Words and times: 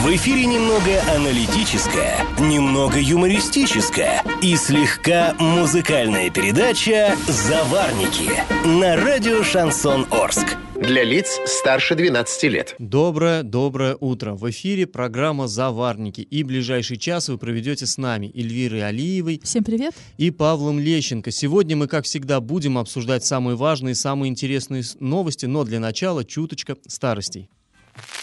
В 0.00 0.06
эфире 0.16 0.46
немного 0.46 0.98
аналитическая, 1.14 2.26
немного 2.38 2.98
юмористическая 2.98 4.24
и 4.40 4.56
слегка 4.56 5.36
музыкальная 5.38 6.30
передача 6.30 7.14
«Заварники» 7.28 8.30
на 8.66 8.96
радио 8.96 9.42
«Шансон 9.42 10.06
Орск». 10.10 10.56
Для 10.74 11.04
лиц 11.04 11.38
старше 11.44 11.96
12 11.96 12.42
лет. 12.44 12.76
Доброе, 12.78 13.42
доброе 13.42 13.94
утро. 14.00 14.32
В 14.32 14.48
эфире 14.48 14.86
программа 14.86 15.46
«Заварники». 15.48 16.22
И 16.22 16.44
ближайший 16.44 16.96
час 16.96 17.28
вы 17.28 17.36
проведете 17.36 17.84
с 17.84 17.98
нами 17.98 18.32
Эльвирой 18.34 18.88
Алиевой 18.88 19.38
Всем 19.44 19.62
привет. 19.64 19.92
и 20.16 20.30
Павлом 20.30 20.80
Лещенко. 20.80 21.30
Сегодня 21.30 21.76
мы, 21.76 21.88
как 21.88 22.06
всегда, 22.06 22.40
будем 22.40 22.78
обсуждать 22.78 23.26
самые 23.26 23.54
важные, 23.56 23.94
самые 23.94 24.30
интересные 24.30 24.82
новости, 24.98 25.44
но 25.44 25.64
для 25.64 25.78
начала 25.78 26.24
чуточка 26.24 26.78
старостей. 26.88 27.50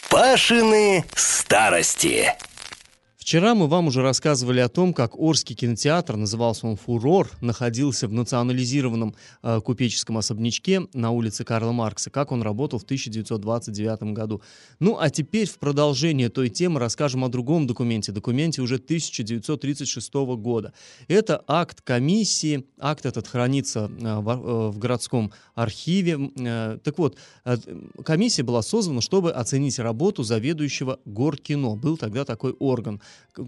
Пашины 0.09 1.05
старости. 1.15 2.33
Вчера 3.27 3.55
мы 3.55 3.67
вам 3.67 3.87
уже 3.87 4.03
рассказывали 4.03 4.61
о 4.61 4.69
том, 4.69 4.93
как 4.93 5.19
Орский 5.19 5.53
кинотеатр, 5.53 6.15
назывался 6.15 6.65
он 6.65 6.77
«Фурор», 6.77 7.29
находился 7.41 8.07
в 8.07 8.13
национализированном 8.13 9.15
э, 9.43 9.59
купеческом 9.59 10.17
особнячке 10.17 10.87
на 10.93 11.11
улице 11.11 11.43
Карла 11.43 11.73
Маркса, 11.73 12.09
как 12.09 12.31
он 12.31 12.41
работал 12.41 12.79
в 12.79 12.83
1929 12.83 14.13
году. 14.13 14.41
Ну, 14.79 14.97
а 14.97 15.09
теперь 15.09 15.45
в 15.45 15.59
продолжение 15.59 16.29
той 16.29 16.47
темы 16.47 16.79
расскажем 16.79 17.25
о 17.25 17.27
другом 17.27 17.67
документе, 17.67 18.13
документе 18.13 18.61
уже 18.61 18.75
1936 18.75 20.13
года. 20.37 20.71
Это 21.09 21.43
акт 21.47 21.81
комиссии, 21.81 22.63
акт 22.79 23.05
этот 23.05 23.27
хранится 23.27 23.91
э, 23.99 24.19
в, 24.19 24.29
э, 24.29 24.69
в 24.69 24.77
городском 24.77 25.33
архиве. 25.53 26.31
Э, 26.39 26.79
Так 26.81 26.97
вот, 26.97 27.17
э, 27.43 27.57
комиссия 28.05 28.43
была 28.43 28.61
создана, 28.61 29.01
чтобы 29.01 29.33
оценить 29.33 29.79
работу 29.79 30.23
заведующего 30.23 31.01
горкино. 31.03 31.75
Был 31.75 31.97
тогда 31.97 32.23
такой 32.23 32.53
орган, 32.53 33.01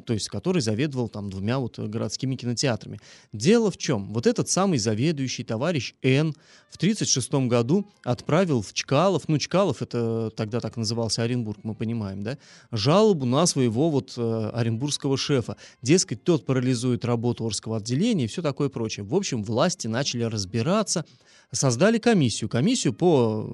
то 0.05 0.13
есть 0.13 0.29
который 0.29 0.61
заведовал 0.61 1.09
там 1.09 1.29
двумя 1.29 1.59
вот 1.59 1.79
городскими 1.79 2.35
кинотеатрами. 2.35 2.99
Дело 3.33 3.71
в 3.71 3.77
чем? 3.77 4.13
Вот 4.13 4.27
этот 4.27 4.49
самый 4.49 4.77
заведующий 4.77 5.43
товарищ 5.43 5.95
Н 6.03 6.33
в 6.69 6.75
1936 6.75 7.47
году 7.47 7.87
отправил 8.03 8.61
в 8.61 8.73
Чкалов, 8.73 9.27
ну 9.27 9.37
Чкалов 9.37 9.81
это 9.81 10.29
тогда 10.35 10.59
так 10.59 10.77
назывался 10.77 11.23
Оренбург, 11.23 11.59
мы 11.63 11.73
понимаем, 11.73 12.23
да, 12.23 12.37
жалобу 12.71 13.25
на 13.25 13.45
своего 13.47 13.89
вот 13.89 14.13
э, 14.17 14.51
оренбургского 14.53 15.17
шефа. 15.17 15.57
Дескать, 15.81 16.23
тот 16.23 16.45
парализует 16.45 17.05
работу 17.05 17.45
Орского 17.45 17.77
отделения 17.77 18.25
и 18.25 18.27
все 18.27 18.41
такое 18.41 18.69
прочее. 18.69 19.03
В 19.03 19.15
общем, 19.15 19.43
власти 19.43 19.87
начали 19.87 20.23
разбираться, 20.23 21.05
создали 21.51 21.97
комиссию. 21.97 22.49
Комиссию 22.49 22.93
по, 22.93 23.49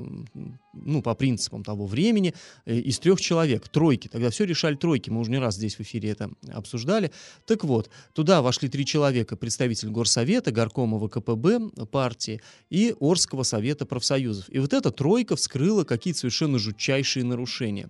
ну, 0.74 1.02
по 1.02 1.16
принципам 1.16 1.64
того 1.64 1.86
времени 1.86 2.34
э, 2.66 2.78
из 2.78 3.00
трех 3.00 3.22
человек, 3.22 3.68
тройки. 3.70 4.08
Тогда 4.08 4.30
все 4.30 4.46
решали 4.46 4.76
тройки. 4.76 5.10
Мы 5.10 5.22
уже 5.22 5.32
не 5.32 5.38
раз 5.38 5.56
здесь 5.56 5.76
в 5.76 5.82
эфире 5.82 6.10
это 6.10 6.30
обсуждали. 6.52 7.12
Так 7.46 7.64
вот, 7.64 7.90
туда 8.14 8.42
вошли 8.42 8.70
три 8.70 8.86
человека. 8.86 9.38
Представитель 9.38 9.90
Горсовета, 9.90 10.52
Горкома 10.52 11.00
ВКПБ 11.00 11.86
партии 11.92 12.42
и 12.70 12.96
Орского 13.00 13.44
совета 13.44 13.86
профсоюзов. 13.86 14.50
И 14.50 14.60
вот 14.60 14.74
эта 14.74 14.92
тройка 14.92 15.36
вскрыла 15.36 15.84
какие-то 15.84 16.20
совершенно 16.20 16.60
жутчайшие 16.60 17.24
нарушения. 17.24 17.90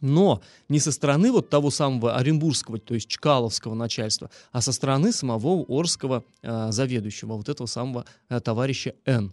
Но 0.00 0.42
не 0.68 0.80
со 0.80 0.92
стороны 0.92 1.32
вот 1.32 1.50
того 1.50 1.70
самого 1.70 2.16
оренбургского, 2.16 2.78
то 2.78 2.94
есть 2.94 3.08
чкаловского 3.08 3.74
начальства, 3.74 4.30
а 4.52 4.60
со 4.60 4.72
стороны 4.72 5.12
самого 5.12 5.64
Орского 5.68 6.24
э, 6.42 6.68
заведующего, 6.70 7.34
вот 7.34 7.48
этого 7.48 7.66
самого 7.66 8.04
э, 8.28 8.40
товарища 8.40 8.94
Н. 9.04 9.32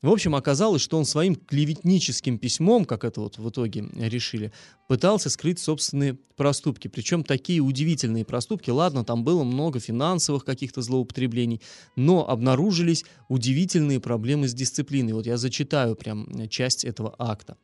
В 0.00 0.10
общем, 0.10 0.36
оказалось, 0.36 0.80
что 0.80 0.96
он 0.96 1.04
своим 1.04 1.34
клеветническим 1.34 2.38
письмом, 2.38 2.84
как 2.84 3.02
это 3.02 3.20
вот 3.20 3.38
в 3.38 3.48
итоге 3.48 3.84
решили, 3.96 4.52
пытался 4.86 5.28
скрыть 5.28 5.58
собственные 5.58 6.16
проступки. 6.36 6.86
Причем 6.86 7.24
такие 7.24 7.60
удивительные 7.60 8.24
проступки. 8.24 8.70
Ладно, 8.70 9.04
там 9.04 9.24
было 9.24 9.42
много 9.42 9.80
финансовых 9.80 10.44
каких-то 10.44 10.82
злоупотреблений, 10.82 11.60
но 11.96 12.28
обнаружились 12.28 13.04
удивительные 13.28 13.98
проблемы 13.98 14.46
с 14.46 14.54
дисциплиной. 14.54 15.14
Вот 15.14 15.26
я 15.26 15.36
зачитаю 15.36 15.96
прям 15.96 16.28
э, 16.28 16.46
часть 16.46 16.84
этого 16.84 17.16
акта. 17.18 17.56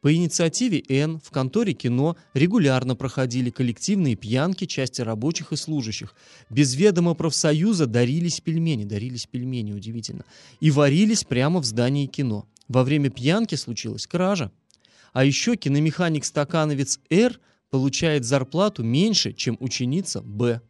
По 0.00 0.14
инициативе 0.14 0.82
Н 0.88 1.18
в 1.18 1.30
конторе 1.30 1.72
кино 1.72 2.16
регулярно 2.32 2.94
проходили 2.94 3.50
коллективные 3.50 4.14
пьянки 4.14 4.64
части 4.64 5.00
рабочих 5.00 5.52
и 5.52 5.56
служащих. 5.56 6.14
Без 6.50 6.76
ведома 6.76 7.14
профсоюза 7.14 7.86
дарились 7.86 8.40
пельмени, 8.40 8.84
дарились 8.84 9.26
пельмени, 9.26 9.72
удивительно, 9.72 10.24
и 10.60 10.70
варились 10.70 11.24
прямо 11.24 11.60
в 11.60 11.64
здании 11.64 12.06
кино. 12.06 12.46
Во 12.68 12.84
время 12.84 13.10
пьянки 13.10 13.56
случилась 13.56 14.06
кража. 14.06 14.52
А 15.12 15.24
еще 15.24 15.56
киномеханик-стакановец 15.56 17.00
Р 17.10 17.40
получает 17.70 18.24
зарплату 18.24 18.84
меньше, 18.84 19.32
чем 19.32 19.56
ученица 19.58 20.22
Б. 20.22 20.60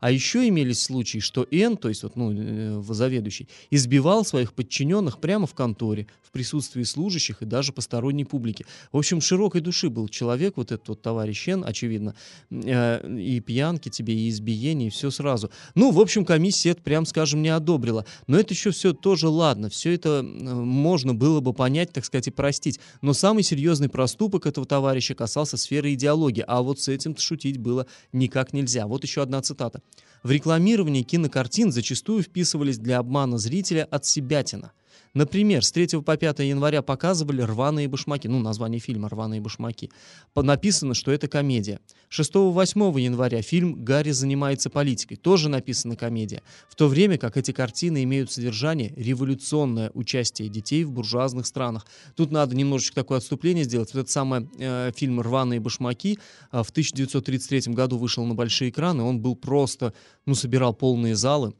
А 0.00 0.10
еще 0.10 0.48
имелись 0.48 0.82
случаи, 0.82 1.18
что 1.18 1.46
Н, 1.50 1.76
то 1.76 1.88
есть 1.88 2.02
вот, 2.02 2.16
ну, 2.16 2.32
э, 2.32 2.82
заведующий, 2.88 3.48
избивал 3.70 4.24
своих 4.24 4.54
подчиненных 4.54 5.20
прямо 5.20 5.46
в 5.46 5.54
конторе, 5.54 6.06
в 6.22 6.32
присутствии 6.32 6.84
служащих 6.84 7.42
и 7.42 7.44
даже 7.44 7.72
посторонней 7.72 8.24
публики. 8.24 8.64
В 8.92 8.98
общем, 8.98 9.20
широкой 9.20 9.60
души 9.60 9.90
был 9.90 10.08
человек, 10.08 10.56
вот 10.56 10.72
этот 10.72 10.88
вот 10.88 11.02
товарищ 11.02 11.48
Н, 11.48 11.64
очевидно, 11.64 12.14
э, 12.50 13.18
и 13.18 13.40
пьянки 13.40 13.88
тебе, 13.88 14.14
и 14.14 14.28
избиение, 14.28 14.88
и 14.88 14.90
все 14.90 15.10
сразу. 15.10 15.50
Ну, 15.74 15.90
в 15.90 16.00
общем, 16.00 16.24
комиссия 16.24 16.70
это, 16.70 16.82
прям 16.82 17.04
скажем, 17.04 17.42
не 17.42 17.48
одобрила. 17.48 18.06
Но 18.26 18.38
это 18.38 18.54
еще 18.54 18.70
все 18.70 18.92
тоже 18.92 19.28
ладно, 19.28 19.68
все 19.68 19.92
это 19.92 20.20
э, 20.20 20.22
можно 20.22 21.14
было 21.14 21.40
бы 21.40 21.52
понять, 21.52 21.92
так 21.92 22.04
сказать, 22.04 22.28
и 22.28 22.30
простить. 22.30 22.80
Но 23.02 23.12
самый 23.12 23.42
серьезный 23.42 23.88
проступок 23.88 24.46
этого 24.46 24.66
товарища 24.66 25.14
касался 25.14 25.56
сферы 25.56 25.92
идеологии, 25.92 26.44
а 26.46 26.62
вот 26.62 26.80
с 26.80 26.88
этим 26.88 27.16
шутить 27.16 27.58
было 27.58 27.86
никак 28.12 28.52
нельзя. 28.52 28.86
Вот 28.86 29.04
еще 29.04 29.22
одна 29.22 29.42
цитата. 29.42 29.82
В 30.22 30.30
рекламировании 30.30 31.02
кинокартин 31.02 31.72
зачастую 31.72 32.22
вписывались 32.22 32.78
для 32.78 32.98
обмана 32.98 33.38
зрителя 33.38 33.86
от 33.90 34.04
себятина. 34.04 34.72
Например, 35.12 35.64
с 35.64 35.72
3 35.72 36.02
по 36.02 36.16
5 36.16 36.38
января 36.40 36.82
показывали 36.82 37.42
«Рваные 37.42 37.88
башмаки», 37.88 38.28
ну, 38.28 38.38
название 38.38 38.78
фильма 38.78 39.08
«Рваные 39.08 39.40
башмаки». 39.40 39.90
Написано, 40.36 40.94
что 40.94 41.10
это 41.10 41.26
комедия. 41.26 41.80
6-8 42.10 43.00
января 43.00 43.42
фильм 43.42 43.84
«Гарри 43.84 44.12
занимается 44.12 44.70
политикой», 44.70 45.16
тоже 45.16 45.48
написано 45.48 45.96
комедия. 45.96 46.42
В 46.68 46.76
то 46.76 46.86
время 46.86 47.18
как 47.18 47.36
эти 47.36 47.50
картины 47.50 48.04
имеют 48.04 48.30
содержание 48.30 48.92
революционное 48.96 49.90
участие 49.94 50.48
детей 50.48 50.84
в 50.84 50.92
буржуазных 50.92 51.46
странах. 51.46 51.86
Тут 52.14 52.30
надо 52.30 52.54
немножечко 52.54 52.94
такое 52.94 53.18
отступление 53.18 53.64
сделать. 53.64 53.92
Вот 53.92 54.00
этот 54.00 54.10
самый 54.10 54.48
э, 54.58 54.92
фильм 54.94 55.20
«Рваные 55.20 55.58
башмаки» 55.58 56.18
э, 56.52 56.62
в 56.62 56.70
1933 56.70 57.72
году 57.74 57.98
вышел 57.98 58.24
на 58.24 58.34
большие 58.34 58.70
экраны. 58.70 59.02
Он 59.02 59.18
был 59.18 59.34
просто, 59.34 59.92
ну, 60.24 60.36
собирал 60.36 60.72
полные 60.72 61.16
залы. 61.16 61.52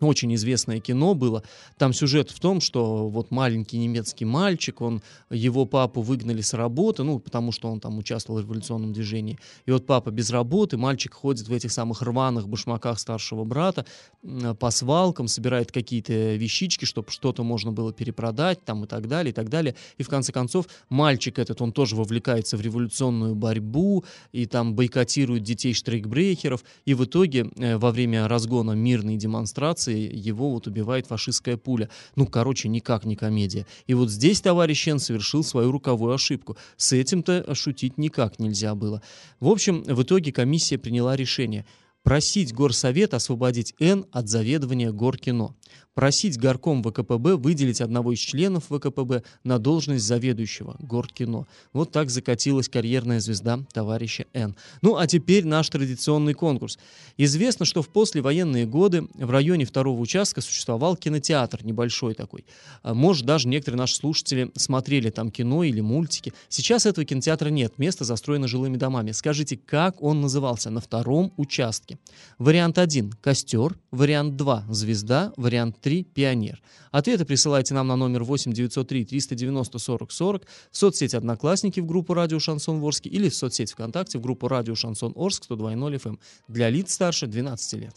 Очень 0.00 0.34
известное 0.36 0.78
кино 0.78 1.14
было. 1.14 1.42
Там 1.76 1.92
сюжет 1.92 2.30
в 2.30 2.38
том, 2.38 2.60
что 2.60 3.08
вот 3.08 3.30
маленький 3.30 3.78
немецкий 3.78 4.24
мальчик, 4.24 4.80
он, 4.80 5.02
его 5.28 5.64
папу 5.64 6.02
выгнали 6.02 6.40
с 6.40 6.54
работы, 6.54 7.02
ну, 7.02 7.18
потому 7.18 7.50
что 7.50 7.68
он 7.68 7.80
там 7.80 7.98
участвовал 7.98 8.40
в 8.40 8.44
революционном 8.44 8.92
движении. 8.92 9.38
И 9.66 9.72
вот 9.72 9.86
папа 9.86 10.10
без 10.10 10.30
работы, 10.30 10.76
мальчик 10.76 11.14
ходит 11.14 11.48
в 11.48 11.52
этих 11.52 11.72
самых 11.72 12.02
рваных 12.02 12.48
башмаках 12.48 13.00
старшего 13.00 13.44
брата 13.44 13.86
м, 14.22 14.54
по 14.56 14.70
свалкам, 14.70 15.26
собирает 15.26 15.72
какие-то 15.72 16.12
вещички, 16.36 16.84
чтобы 16.84 17.10
что-то 17.10 17.42
можно 17.42 17.72
было 17.72 17.92
перепродать 17.92 18.64
там 18.64 18.84
и 18.84 18.86
так 18.86 19.08
далее, 19.08 19.30
и 19.30 19.34
так 19.34 19.48
далее. 19.48 19.74
И 19.96 20.04
в 20.04 20.08
конце 20.08 20.32
концов 20.32 20.66
мальчик 20.88 21.40
этот, 21.40 21.60
он 21.60 21.72
тоже 21.72 21.96
вовлекается 21.96 22.56
в 22.56 22.60
революционную 22.60 23.34
борьбу 23.34 24.04
и 24.30 24.46
там 24.46 24.74
бойкотирует 24.74 25.42
детей 25.42 25.74
штрейкбрехеров. 25.74 26.62
И 26.84 26.94
в 26.94 27.04
итоге 27.04 27.50
э, 27.56 27.76
во 27.76 27.90
время 27.90 28.28
разгона 28.28 28.72
мирной 28.72 29.16
демонстрации 29.16 29.87
его 29.92 30.50
вот 30.50 30.66
убивает 30.66 31.06
фашистская 31.06 31.56
пуля. 31.56 31.88
Ну, 32.16 32.26
короче, 32.26 32.68
никак 32.68 33.04
не 33.04 33.16
комедия. 33.16 33.66
И 33.86 33.94
вот 33.94 34.10
здесь 34.10 34.40
товарищ 34.40 34.88
Н 34.88 34.98
совершил 34.98 35.44
свою 35.44 35.70
руковую 35.70 36.14
ошибку. 36.14 36.56
С 36.76 36.92
этим-то 36.92 37.54
шутить 37.54 37.98
никак 37.98 38.38
нельзя 38.38 38.74
было. 38.74 39.02
В 39.40 39.48
общем, 39.48 39.82
в 39.82 40.02
итоге 40.02 40.32
комиссия 40.32 40.78
приняла 40.78 41.16
решение 41.16 41.66
просить 42.02 42.54
горсовет 42.54 43.12
освободить 43.12 43.74
Н 43.80 44.06
от 44.12 44.28
заведования 44.28 44.92
горкино, 44.92 45.54
просить 45.98 46.38
горком 46.38 46.80
ВКПБ 46.84 47.34
выделить 47.34 47.80
одного 47.80 48.12
из 48.12 48.20
членов 48.20 48.66
ВКПБ 48.68 49.24
на 49.42 49.58
должность 49.58 50.04
заведующего 50.04 50.76
горкино. 50.78 51.48
Вот 51.72 51.90
так 51.90 52.08
закатилась 52.08 52.68
карьерная 52.68 53.18
звезда 53.18 53.58
товарища 53.72 54.26
Н. 54.32 54.54
Ну 54.80 54.94
а 54.94 55.08
теперь 55.08 55.44
наш 55.44 55.68
традиционный 55.68 56.34
конкурс. 56.34 56.78
Известно, 57.16 57.66
что 57.66 57.82
в 57.82 57.88
послевоенные 57.88 58.64
годы 58.64 59.08
в 59.12 59.28
районе 59.28 59.64
второго 59.64 59.98
участка 59.98 60.40
существовал 60.40 60.94
кинотеатр 60.94 61.64
небольшой 61.64 62.14
такой. 62.14 62.44
А, 62.84 62.94
Может, 62.94 63.26
даже 63.26 63.48
некоторые 63.48 63.78
наши 63.78 63.96
слушатели 63.96 64.52
смотрели 64.54 65.10
там 65.10 65.32
кино 65.32 65.64
или 65.64 65.80
мультики. 65.80 66.32
Сейчас 66.48 66.86
этого 66.86 67.04
кинотеатра 67.04 67.48
нет, 67.48 67.76
место 67.76 68.04
застроено 68.04 68.46
жилыми 68.46 68.76
домами. 68.76 69.10
Скажите, 69.10 69.56
как 69.56 70.00
он 70.00 70.20
назывался 70.20 70.70
на 70.70 70.80
втором 70.80 71.32
участке? 71.36 71.98
Вариант 72.38 72.78
1– 72.78 73.14
«Костер», 73.20 73.76
вариант 73.90 74.36
2– 74.36 74.66
«Звезда», 74.68 75.32
вариант 75.36 75.80
3 75.80 75.87
3 75.88 76.02
«Пионер». 76.02 76.60
Ответы 76.90 77.24
присылайте 77.24 77.72
нам 77.72 77.86
на 77.86 77.96
номер 77.96 78.22
8 78.22 78.52
903 78.52 79.06
390 79.06 79.78
40 79.78 80.12
40 80.12 80.42
в 80.70 80.76
соцсети 80.76 81.16
«Одноклассники» 81.16 81.80
в 81.80 81.86
группу 81.86 82.12
«Радио 82.12 82.38
Шансон 82.38 82.84
Орск» 82.84 83.06
или 83.06 83.30
в 83.30 83.34
соцсети 83.34 83.72
ВКонтакте 83.72 84.18
в 84.18 84.20
группу 84.20 84.48
«Радио 84.48 84.74
Шансон 84.74 85.14
Орск» 85.16 85.44
102.0 85.50 85.94
FM 85.94 86.08
эм 86.08 86.20
для 86.46 86.68
лиц 86.68 86.92
старше 86.92 87.26
12 87.26 87.80
лет. 87.80 87.94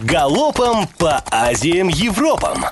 Галопом 0.00 0.88
по 0.98 1.22
Азиям 1.30 1.86
Европам! 1.86 2.64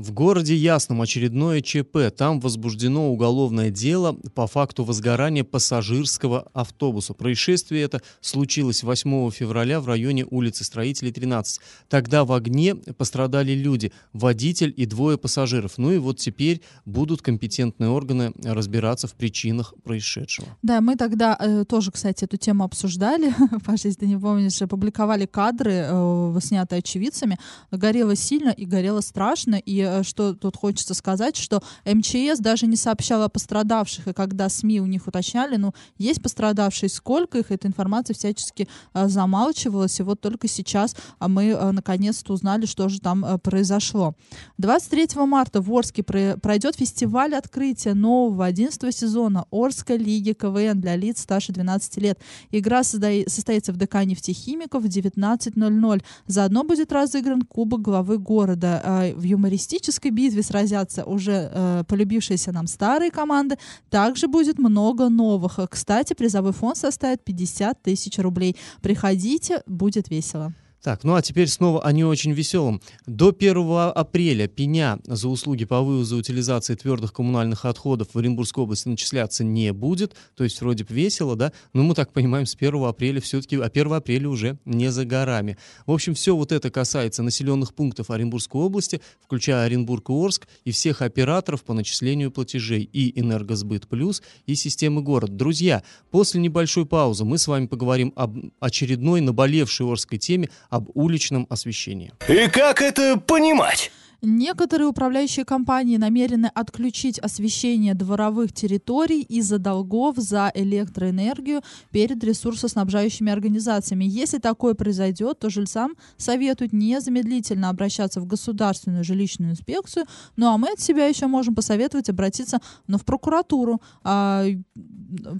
В 0.00 0.12
городе 0.12 0.56
Ясном 0.56 1.02
очередное 1.02 1.60
ЧП. 1.60 2.10
Там 2.16 2.40
возбуждено 2.40 3.12
уголовное 3.12 3.68
дело 3.68 4.14
по 4.34 4.46
факту 4.46 4.82
возгорания 4.82 5.44
пассажирского 5.44 6.48
автобуса. 6.54 7.12
Происшествие 7.12 7.82
это 7.82 8.00
случилось 8.22 8.82
8 8.82 9.30
февраля 9.30 9.78
в 9.78 9.86
районе 9.86 10.24
улицы 10.24 10.64
Строителей 10.64 11.12
13. 11.12 11.60
Тогда 11.90 12.24
в 12.24 12.32
огне 12.32 12.76
пострадали 12.76 13.52
люди, 13.52 13.92
водитель 14.14 14.72
и 14.74 14.86
двое 14.86 15.18
пассажиров. 15.18 15.76
Ну 15.76 15.92
и 15.92 15.98
вот 15.98 16.16
теперь 16.16 16.62
будут 16.86 17.20
компетентные 17.20 17.90
органы 17.90 18.32
разбираться 18.42 19.06
в 19.06 19.12
причинах 19.12 19.74
происшедшего. 19.84 20.48
Да, 20.62 20.80
мы 20.80 20.96
тогда 20.96 21.36
э, 21.38 21.66
тоже, 21.66 21.92
кстати, 21.92 22.24
эту 22.24 22.38
тему 22.38 22.64
обсуждали. 22.64 23.34
Паша, 23.66 23.88
если 23.88 24.00
ты 24.00 24.06
не 24.06 24.16
помнишь, 24.16 24.62
опубликовали 24.62 25.26
кадры, 25.26 25.84
э, 25.90 26.38
снятые 26.40 26.78
очевидцами. 26.78 27.38
Горело 27.70 28.16
сильно 28.16 28.48
и 28.48 28.64
горело 28.64 29.02
страшно. 29.02 29.56
И 29.56 29.89
Э, 29.90 30.02
что 30.02 30.34
тут 30.34 30.56
хочется 30.56 30.94
сказать, 30.94 31.36
что 31.36 31.62
МЧС 31.84 32.38
даже 32.38 32.66
не 32.66 32.76
сообщала 32.76 33.26
о 33.26 33.28
пострадавших, 33.28 34.08
и 34.08 34.12
когда 34.12 34.48
СМИ 34.48 34.80
у 34.80 34.86
них 34.86 35.06
уточняли, 35.06 35.56
ну, 35.56 35.74
есть 35.98 36.22
пострадавшие, 36.22 36.88
сколько 36.88 37.38
их, 37.38 37.50
эта 37.50 37.66
информация 37.66 38.14
всячески 38.14 38.68
а, 38.92 39.08
замалчивалась, 39.08 39.98
и 40.00 40.02
вот 40.02 40.20
только 40.20 40.48
сейчас 40.48 40.94
а 41.18 41.28
мы 41.28 41.52
а, 41.52 41.72
наконец-то 41.72 42.32
узнали, 42.32 42.66
что 42.66 42.88
же 42.88 43.00
там 43.00 43.40
произошло. 43.40 44.14
23 44.58 45.08
марта 45.26 45.60
в 45.60 45.72
Орске 45.72 46.02
пройдет 46.02 46.76
фестиваль 46.76 47.34
открытия 47.34 47.94
нового 47.94 48.44
11 48.44 48.94
сезона 48.94 49.46
Орской 49.50 49.96
лиги 49.96 50.32
КВН 50.32 50.80
для 50.80 50.96
лиц 50.96 51.20
старше 51.20 51.52
12 51.52 51.96
лет. 51.98 52.18
Игра 52.50 52.82
состоится 52.82 53.72
в 53.72 53.76
ДК 53.76 54.04
нефтехимиков 54.04 54.82
в 54.82 54.86
19.00. 54.86 56.02
Заодно 56.26 56.64
будет 56.64 56.92
разыгран 56.92 57.42
Кубок 57.42 57.82
главы 57.82 58.18
города. 58.18 59.12
В 59.16 59.22
юмористическом 59.22 59.79
классической 59.80 60.10
битве 60.10 60.42
сразятся 60.42 61.04
уже 61.04 61.50
э, 61.52 61.84
полюбившиеся 61.88 62.52
нам 62.52 62.66
старые 62.66 63.10
команды, 63.10 63.56
также 63.88 64.28
будет 64.28 64.58
много 64.58 65.08
новых. 65.08 65.58
Кстати, 65.70 66.14
призовой 66.14 66.52
фонд 66.52 66.76
составит 66.76 67.24
50 67.24 67.82
тысяч 67.82 68.18
рублей. 68.18 68.56
Приходите, 68.82 69.62
будет 69.66 70.10
весело. 70.10 70.52
Так, 70.82 71.04
ну 71.04 71.14
а 71.14 71.20
теперь 71.20 71.48
снова 71.48 71.82
о 71.82 71.92
не 71.92 72.04
очень 72.04 72.32
веселом. 72.32 72.80
До 73.06 73.36
1 73.38 73.92
апреля 73.94 74.48
пеня 74.48 74.98
за 75.04 75.28
услуги 75.28 75.66
по 75.66 75.82
вывозу 75.82 76.16
и 76.16 76.20
утилизации 76.20 76.74
твердых 76.74 77.12
коммунальных 77.12 77.66
отходов 77.66 78.08
в 78.14 78.18
Оренбургской 78.18 78.64
области 78.64 78.88
начисляться 78.88 79.44
не 79.44 79.74
будет. 79.74 80.16
То 80.36 80.44
есть 80.44 80.58
вроде 80.62 80.84
бы 80.84 80.94
весело, 80.94 81.36
да? 81.36 81.52
Но 81.74 81.82
мы 81.82 81.94
так 81.94 82.14
понимаем, 82.14 82.46
с 82.46 82.54
1 82.58 82.82
апреля 82.84 83.20
все-таки, 83.20 83.56
а 83.56 83.66
1 83.66 83.92
апреля 83.92 84.30
уже 84.30 84.58
не 84.64 84.90
за 84.90 85.04
горами. 85.04 85.58
В 85.84 85.92
общем, 85.92 86.14
все 86.14 86.34
вот 86.34 86.50
это 86.50 86.70
касается 86.70 87.22
населенных 87.22 87.74
пунктов 87.74 88.10
Оренбургской 88.10 88.62
области, 88.62 89.02
включая 89.22 89.66
Оренбург 89.66 90.08
и 90.08 90.14
Орск, 90.14 90.48
и 90.64 90.70
всех 90.70 91.02
операторов 91.02 91.62
по 91.62 91.74
начислению 91.74 92.30
платежей, 92.30 92.88
и 92.90 93.20
Энергосбыт 93.20 93.86
Плюс, 93.86 94.22
и 94.46 94.54
системы 94.54 95.02
город. 95.02 95.36
Друзья, 95.36 95.82
после 96.10 96.40
небольшой 96.40 96.86
паузы 96.86 97.26
мы 97.26 97.36
с 97.36 97.46
вами 97.46 97.66
поговорим 97.66 98.14
об 98.16 98.38
очередной 98.60 99.20
наболевшей 99.20 99.86
Орской 99.86 100.16
теме 100.18 100.48
об 100.70 100.88
уличном 100.94 101.46
освещении. 101.50 102.12
И 102.28 102.48
как 102.48 102.80
это 102.80 103.18
понимать? 103.18 103.92
Некоторые 104.22 104.88
управляющие 104.88 105.44
компании 105.44 105.96
намерены 105.96 106.50
отключить 106.54 107.18
освещение 107.18 107.94
дворовых 107.94 108.52
территорий 108.52 109.22
из-за 109.22 109.58
долгов 109.58 110.16
за 110.16 110.50
электроэнергию 110.54 111.62
перед 111.90 112.22
ресурсоснабжающими 112.22 113.32
организациями. 113.32 114.04
Если 114.04 114.38
такое 114.38 114.74
произойдет, 114.74 115.38
то 115.38 115.48
жильцам 115.48 115.94
советуют 116.18 116.72
незамедлительно 116.72 117.70
обращаться 117.70 118.20
в 118.20 118.26
государственную 118.26 119.04
жилищную 119.04 119.52
инспекцию. 119.52 120.04
Ну 120.36 120.48
а 120.48 120.58
мы 120.58 120.72
от 120.72 120.80
себя 120.80 121.06
еще 121.06 121.26
можем 121.26 121.54
посоветовать 121.54 122.10
обратиться 122.10 122.58
ну, 122.86 122.98
в 122.98 123.04
прокуратуру. 123.04 123.80
А... 124.04 124.44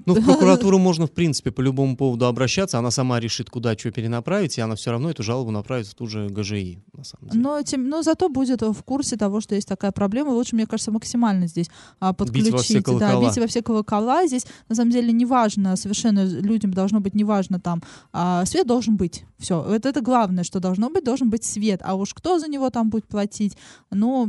Ну, 0.07 0.15
в 0.15 0.25
прокуратуру 0.25 0.79
можно, 0.81 1.07
в 1.07 1.13
принципе, 1.13 1.51
по 1.51 1.61
любому 1.61 1.97
поводу 1.97 2.27
обращаться. 2.27 2.79
Она 2.79 2.91
сама 2.91 3.21
решит, 3.21 3.51
куда 3.51 3.77
что 3.77 3.91
перенаправить, 3.91 4.59
и 4.59 4.61
она 4.61 4.75
все 4.75 4.91
равно 4.91 5.11
эту 5.11 5.23
жалобу 5.23 5.51
направит 5.51 5.87
в 5.87 5.95
ту 5.95 6.07
же 6.07 6.29
ГЖИ, 6.29 6.83
на 6.93 7.05
самом 7.05 7.29
деле. 7.29 7.43
Но, 7.43 7.63
тем, 7.63 7.89
но 7.89 8.03
зато 8.03 8.29
будет 8.29 8.63
в 8.73 8.83
курсе 8.83 9.17
того, 9.17 9.41
что 9.41 9.55
есть 9.55 9.69
такая 9.69 9.93
проблема. 9.93 10.31
Лучше, 10.31 10.55
мне 10.55 10.67
кажется, 10.67 10.91
максимально 10.91 11.47
здесь 11.47 11.71
а, 11.99 12.13
подключить. 12.13 12.47
Бить 12.47 12.53
во 12.53 12.59
все 12.59 12.83
колокола. 12.83 13.21
Да, 13.21 13.29
бить 13.29 13.39
во 13.39 13.47
все 13.47 13.63
колокола. 13.63 14.27
Здесь, 14.27 14.47
на 14.69 14.75
самом 14.75 14.91
деле, 14.91 15.13
неважно, 15.13 15.77
совершенно 15.77 16.25
людям 16.25 16.73
должно 16.73 17.01
быть 17.01 17.15
неважно 17.15 17.61
там. 17.61 17.83
А, 18.13 18.45
свет 18.45 18.67
должен 18.67 18.97
быть. 18.97 19.25
Все. 19.39 19.63
Вот 19.63 19.87
это 19.87 20.01
главное, 20.03 20.45
что 20.45 20.61
должно 20.61 20.91
быть, 20.91 21.05
должен 21.05 21.31
быть 21.31 21.45
свет. 21.45 21.81
А 21.83 21.95
уж 21.95 22.13
кто 22.13 22.39
за 22.39 22.47
него 22.47 22.69
там 22.71 22.91
будет 22.91 23.07
платить? 23.07 23.57
Ну, 23.91 24.29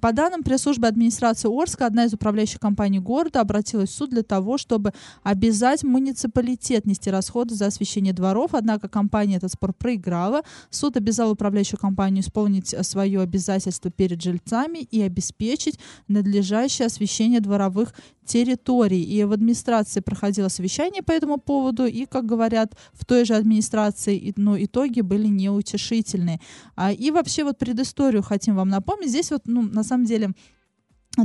по 0.00 0.12
данным 0.12 0.42
пресс-службы 0.42 0.88
администрации 0.88 1.48
Орска, 1.48 1.86
одна 1.86 2.04
из 2.06 2.14
управляющих 2.14 2.58
компаний 2.58 2.98
города 2.98 3.40
обратилась 3.40 3.90
в 3.90 3.94
суд 3.94 4.10
для 4.10 4.24
того, 4.24 4.58
чтобы 4.58 4.92
обязать 5.22 5.84
муниципалитет 5.84 6.84
нести 6.84 7.10
расходы 7.10 7.54
за 7.54 7.66
освещение 7.66 8.12
дворов. 8.12 8.50
Однако 8.54 8.88
компания 8.88 9.36
этот 9.36 9.52
спор 9.52 9.72
проиграла. 9.72 10.42
Суд 10.70 10.96
обязал 10.96 11.30
управляющую 11.30 11.78
компанию 11.78 12.22
исполнить 12.22 12.74
свое 12.82 13.20
обязательство 13.20 13.69
обязательства 13.70 13.90
перед 13.90 14.22
жильцами 14.22 14.78
и 14.78 15.00
обеспечить 15.02 15.78
надлежащее 16.08 16.86
освещение 16.86 17.40
дворовых 17.40 17.94
территорий. 18.24 19.02
И 19.02 19.24
в 19.24 19.32
администрации 19.32 20.00
проходило 20.00 20.48
совещание 20.48 21.02
по 21.02 21.12
этому 21.12 21.38
поводу, 21.38 21.86
и, 21.86 22.06
как 22.06 22.26
говорят 22.26 22.74
в 22.92 23.04
той 23.04 23.24
же 23.24 23.34
администрации, 23.34 24.32
ну, 24.36 24.56
итоги 24.56 25.00
были 25.00 25.28
неутешительные. 25.28 26.40
А, 26.76 26.92
и 26.92 27.10
вообще 27.10 27.44
вот 27.44 27.58
предысторию 27.58 28.22
хотим 28.22 28.56
вам 28.56 28.68
напомнить. 28.68 29.10
Здесь 29.10 29.30
вот, 29.30 29.42
ну, 29.46 29.62
на 29.62 29.84
самом 29.84 30.04
деле, 30.04 30.30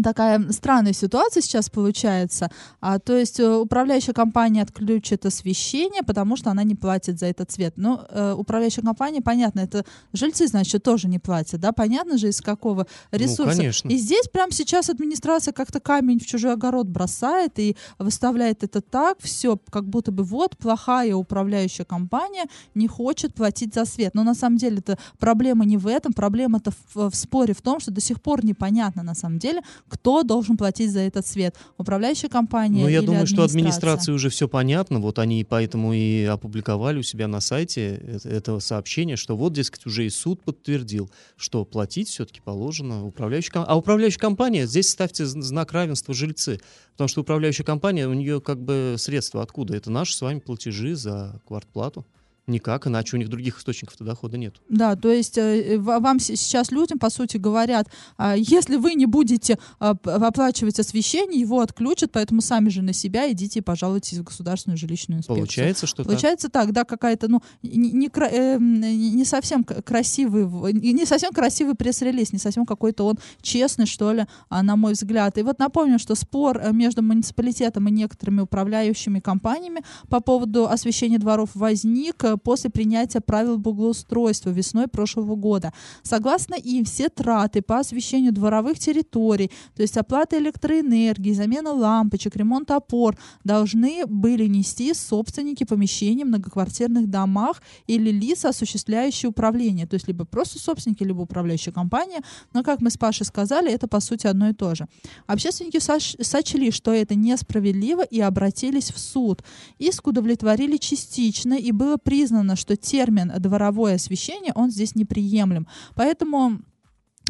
такая 0.04 0.52
странная 0.52 0.94
ситуация 0.94 1.42
сейчас 1.42 1.70
получается. 1.70 2.50
А, 2.82 3.00
то 3.00 3.16
есть 3.16 3.40
э, 3.40 3.48
управляющая 3.48 4.14
компания 4.14 4.64
отключит 4.64 5.26
освещение, 5.26 6.02
потому 6.02 6.36
что 6.36 6.50
она 6.50 6.64
не 6.64 6.76
платит 6.76 7.20
за 7.20 7.28
этот 7.28 7.52
цвет. 7.52 7.74
Но 7.78 8.06
э, 8.10 8.34
управляющая 8.34 8.84
компания, 8.84 9.22
понятно, 9.22 9.60
это 9.60 9.86
жильцы, 10.12 10.48
значит, 10.48 10.84
тоже 10.84 11.08
не 11.08 11.20
платят, 11.20 11.60
да? 11.60 11.72
Понятно 11.72 12.18
же, 12.18 12.30
из 12.30 12.42
какого 12.42 12.88
ну, 13.12 13.18
ресурса. 13.18 13.52
Ну, 13.52 13.58
конечно. 13.58 13.90
И 13.90 13.98
здесь 13.98 14.28
прямо 14.28 14.52
сейчас 14.52 14.90
администрация 14.90 15.52
как-то 15.52 15.80
камень 15.80 16.20
в 16.20 16.26
чужой 16.26 16.54
огород 16.54 16.88
бросает 16.88 17.60
и 17.60 17.78
выставляет 18.00 18.64
это 18.64 18.82
так, 18.82 19.18
все, 19.22 19.60
как 19.70 19.88
будто 19.88 20.12
бы 20.12 20.24
вот 20.24 20.58
плохая 20.58 21.16
управляющая 21.16 21.86
компания 21.86 22.46
не 22.74 22.88
хочет 22.88 23.36
платить 23.36 23.76
за 23.76 23.86
свет. 23.86 24.16
Но 24.16 24.24
на 24.24 24.34
самом 24.34 24.58
деле 24.58 24.80
это 24.80 24.98
проблема 25.20 25.64
не 25.66 25.78
в 25.78 25.86
этом, 25.86 26.14
проблема-то 26.14 26.72
в, 26.72 27.12
в 27.12 27.16
споре 27.16 27.54
в 27.54 27.62
том, 27.62 27.80
что 27.80 27.92
до 27.92 28.02
сих 28.02 28.20
пор 28.20 28.44
непонятно 28.44 29.04
на 29.04 29.14
самом 29.14 29.38
деле, 29.38 29.62
кто 29.88 30.24
должен 30.24 30.58
платить 30.58 30.92
за 30.92 31.00
этот 31.02 31.26
свет? 31.26 31.56
Управляющая 31.78 32.30
компания 32.30 32.84
Ну, 32.84 32.88
я 32.88 33.00
или 33.00 33.06
думаю, 33.06 33.28
что 33.28 33.44
администрации 33.44 34.12
уже 34.12 34.30
все 34.30 34.48
понятно, 34.48 35.00
вот 35.00 35.20
они 35.20 35.44
поэтому 35.44 35.94
и 35.94 36.24
опубликовали 36.24 37.00
у 37.00 37.04
себя 37.04 37.28
на 37.28 37.40
сайте 37.40 37.96
это, 37.96 38.30
это 38.30 38.60
сообщение, 38.60 39.16
что 39.16 39.36
вот, 39.36 39.54
дескать, 39.54 39.86
уже 39.86 40.06
и 40.06 40.10
суд 40.10 40.42
подтвердил, 40.42 41.10
что 41.38 41.66
платить 41.66 42.10
все-таки 42.10 42.42
положено 42.42 43.06
управляющей 43.06 43.52
компании. 43.52 43.74
А 43.74 43.78
управляющая 43.78 44.20
компания, 44.20 44.68
здесь 44.68 44.90
ставьте 44.90 45.26
знак 45.26 45.72
равенства 45.72 46.14
жильцы, 46.14 46.60
потому 46.94 47.08
что 47.08 47.22
управляющая 47.22 47.66
компания, 47.66 48.08
у 48.08 48.14
нее 48.14 48.42
как 48.42 48.62
бы 48.62 48.96
средства 48.98 49.42
откуда? 49.42 49.76
Это 49.76 49.92
наши 49.92 50.16
с 50.16 50.22
вами 50.22 50.40
платежи 50.40 50.96
за 50.96 51.40
квартплату. 51.48 52.06
Никак, 52.48 52.86
иначе 52.88 53.16
у 53.16 53.20
них 53.20 53.30
других 53.30 53.58
источников 53.58 53.98
дохода 54.00 54.38
нет. 54.38 54.56
Да, 54.70 54.96
то 54.96 55.12
есть 55.12 55.38
э, 55.38 55.78
вам 55.80 56.20
сейчас 56.20 56.72
людям, 56.72 57.00
по 57.00 57.10
сути, 57.10 57.38
говорят, 57.38 57.88
э, 58.20 58.36
если 58.38 58.76
вы 58.76 58.94
не 58.94 59.08
будете 59.08 59.58
э, 59.80 59.94
оплачивать 60.04 60.80
освещение, 60.80 61.42
его 61.42 61.62
отключат, 61.62 62.12
поэтому 62.12 62.42
сами 62.42 62.70
же 62.70 62.84
на 62.84 62.94
себя 62.94 63.32
идите 63.32 63.60
и 63.60 63.62
пожалуйтесь 63.62 64.20
в 64.20 64.24
государственную 64.24 64.78
жилищную 64.78 65.20
инспекцию. 65.20 65.38
Получается, 65.38 65.88
что 65.88 66.04
Получается 66.04 66.50
так, 66.50 66.66
так 66.66 66.74
да, 66.74 66.84
какая-то, 66.84 67.28
ну, 67.30 67.42
не, 67.64 67.92
не, 67.92 68.12
э, 68.14 68.58
не 68.60 69.26
совсем 69.26 69.64
красивый, 69.64 70.74
не 70.74 71.06
совсем 71.06 71.34
красивый 71.34 71.74
пресс-релиз, 71.74 72.32
не 72.32 72.40
совсем 72.40 72.66
какой-то 72.66 73.06
он 73.06 73.18
честный, 73.42 73.88
что 73.88 74.14
ли, 74.14 74.26
а, 74.50 74.62
на 74.64 74.76
мой 74.76 74.94
взгляд. 74.94 75.38
И 75.38 75.42
вот 75.42 75.60
напомню, 75.60 75.98
что 76.00 76.16
спор 76.16 76.60
э, 76.60 76.72
между 76.72 77.02
муниципалитетом 77.02 77.88
и 77.88 77.92
некоторыми 77.92 78.42
управляющими 78.42 79.20
компаниями 79.20 79.82
по 80.10 80.20
поводу 80.20 80.68
освещения 80.68 81.18
дворов 81.18 81.50
возник 81.56 82.24
э, 82.24 82.35
после 82.38 82.70
принятия 82.70 83.22
правил 83.22 83.58
благоустройства 83.58 84.50
весной 84.50 84.88
прошлого 84.88 85.36
года. 85.36 85.74
Согласно 86.04 86.56
им, 86.56 86.86
все 86.86 87.10
траты 87.10 87.62
по 87.62 87.80
освещению 87.80 88.34
дворовых 88.34 88.80
территорий, 88.80 89.52
то 89.76 89.82
есть 89.82 89.98
оплата 89.98 90.38
электроэнергии, 90.38 91.34
замена 91.34 91.72
лампочек, 91.72 92.36
ремонт 92.36 92.72
опор, 92.72 93.18
должны 93.44 94.06
были 94.06 94.48
нести 94.48 94.94
собственники 94.94 95.64
помещений 95.64 96.24
в 96.24 96.28
многоквартирных 96.28 97.10
домах 97.10 97.62
или 97.88 98.12
лица, 98.12 98.50
осуществляющие 98.50 99.30
управление, 99.30 99.88
то 99.88 99.96
есть 99.96 100.08
либо 100.08 100.26
просто 100.26 100.60
собственники, 100.60 101.04
либо 101.04 101.22
управляющая 101.22 101.74
компания. 101.74 102.22
Но, 102.54 102.64
как 102.64 102.82
мы 102.82 102.90
с 102.90 102.98
Пашей 102.98 103.26
сказали, 103.26 103.72
это 103.72 103.88
по 103.88 104.00
сути 104.00 104.28
одно 104.28 104.50
и 104.50 104.54
то 104.54 104.76
же. 104.76 104.88
Общественники 105.28 105.80
сочли, 105.80 106.72
что 106.72 106.92
это 106.92 107.16
несправедливо 107.16 108.04
и 108.04 108.20
обратились 108.22 108.92
в 108.92 109.00
суд. 109.00 109.44
Иск 109.80 110.08
удовлетворили 110.08 110.78
частично, 110.78 111.54
и 111.54 111.72
было 111.72 111.98
признано, 111.98 112.25
что 112.56 112.76
термин 112.76 113.32
«дворовое 113.40 113.96
освещение» 113.96 114.52
он 114.56 114.72
здесь 114.72 114.96
неприемлем. 114.96 115.68
Поэтому 115.96 116.60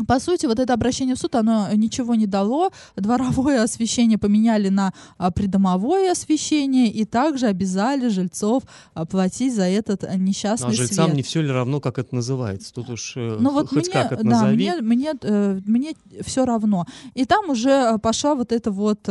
по 0.08 0.20
сути, 0.20 0.46
вот 0.46 0.60
это 0.60 0.74
обращение 0.74 1.16
в 1.16 1.20
суд, 1.20 1.36
оно 1.36 1.68
ничего 1.74 2.16
не 2.16 2.28
дало. 2.28 2.72
Дворовое 2.96 3.64
освещение 3.64 4.18
поменяли 4.18 4.70
на 4.70 4.94
а, 5.18 5.32
придомовое 5.32 6.12
освещение 6.12 6.92
и 6.92 7.06
также 7.06 7.48
обязали 7.48 8.10
жильцов 8.10 8.64
а, 8.94 9.06
платить 9.06 9.56
за 9.56 9.64
этот 9.64 10.04
а, 10.04 10.16
несчастный 10.18 10.74
свет. 10.74 10.80
а 10.80 10.88
жильцам 10.88 11.06
свет. 11.06 11.16
не 11.18 11.24
все 11.24 11.42
ли 11.42 11.50
равно, 11.50 11.80
как 11.80 11.98
это 11.98 12.14
называется? 12.14 12.74
Тут 12.74 12.90
уж 12.90 13.14
э, 13.16 13.38
ну, 13.40 13.52
вот 13.52 13.70
хоть 13.70 13.88
мне, 13.88 13.94
как 13.94 14.12
это 14.12 14.24
да, 14.24 14.30
назови. 14.30 14.56
Мне, 14.56 14.82
мне, 14.82 15.14
э, 15.22 15.62
мне 15.66 15.94
все 16.26 16.46
равно. 16.46 16.86
И 17.14 17.26
там 17.26 17.50
уже 17.50 17.98
пошла 18.00 18.36
вот 18.36 18.52
это 18.52 18.72
вот... 18.72 19.10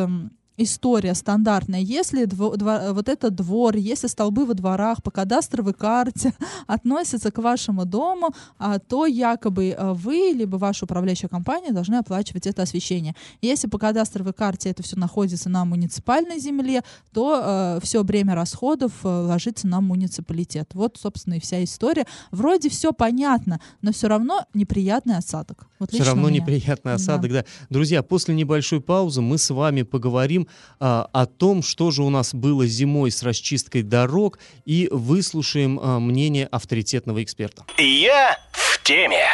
Э, 0.57 0.63
история 0.63 1.15
стандартная. 1.15 1.81
Если 1.81 2.25
дво, 2.25 2.57
дво, 2.57 2.91
вот 2.93 3.09
этот 3.09 3.35
двор, 3.35 3.77
если 3.77 4.07
столбы 4.07 4.47
во 4.47 4.55
дворах 4.55 5.03
по 5.03 5.11
кадастровой 5.11 5.75
карте 5.75 6.35
относятся 6.67 7.31
к 7.31 7.39
вашему 7.39 7.85
дому, 7.85 8.31
а, 8.59 8.79
то 8.79 9.07
якобы 9.07 9.75
а, 9.77 9.95
вы, 9.95 10.33
либо 10.35 10.57
ваша 10.57 10.85
управляющая 10.85 11.29
компания 11.29 11.73
должны 11.73 11.97
оплачивать 11.97 12.47
это 12.47 12.63
освещение. 12.63 13.15
Если 13.43 13.69
по 13.69 13.79
кадастровой 13.79 14.33
карте 14.33 14.71
это 14.71 14.83
все 14.83 14.97
находится 14.97 15.49
на 15.49 15.65
муниципальной 15.65 16.39
земле, 16.39 16.83
то 17.13 17.41
а, 17.43 17.79
все 17.83 18.03
бремя 18.05 18.35
расходов 18.35 18.93
а, 19.03 19.27
ложится 19.27 19.67
на 19.67 19.81
муниципалитет. 19.81 20.71
Вот, 20.75 20.97
собственно, 21.01 21.35
и 21.35 21.41
вся 21.41 21.63
история. 21.65 22.07
Вроде 22.31 22.69
все 22.69 22.93
понятно, 22.93 23.61
но 23.83 23.93
все 23.93 24.09
равно 24.09 24.47
неприятный 24.55 25.17
осадок. 25.17 25.67
Вот 25.79 25.91
все 25.91 26.05
равно 26.05 26.31
неприятный 26.31 26.95
осадок, 26.95 27.33
да. 27.33 27.41
да. 27.43 27.47
Друзья, 27.69 28.03
после 28.03 28.35
небольшой 28.35 28.81
паузы 28.81 29.21
мы 29.21 29.39
с 29.39 29.51
вами 29.51 29.83
поговорим 29.83 30.44
а, 30.81 31.09
о 31.13 31.27
том, 31.27 31.63
что 31.63 31.91
же 31.91 32.03
у 32.03 32.11
нас 32.11 32.35
было 32.35 32.67
зимой 32.67 33.11
с 33.11 33.23
расчисткой 33.23 33.83
дорог, 33.83 34.39
и 34.65 34.89
выслушаем 34.91 35.79
а, 35.81 36.01
мнение 36.01 36.47
авторитетного 36.47 37.23
эксперта. 37.23 37.65
Я 37.79 38.39
в 38.53 38.83
теме. 38.83 39.25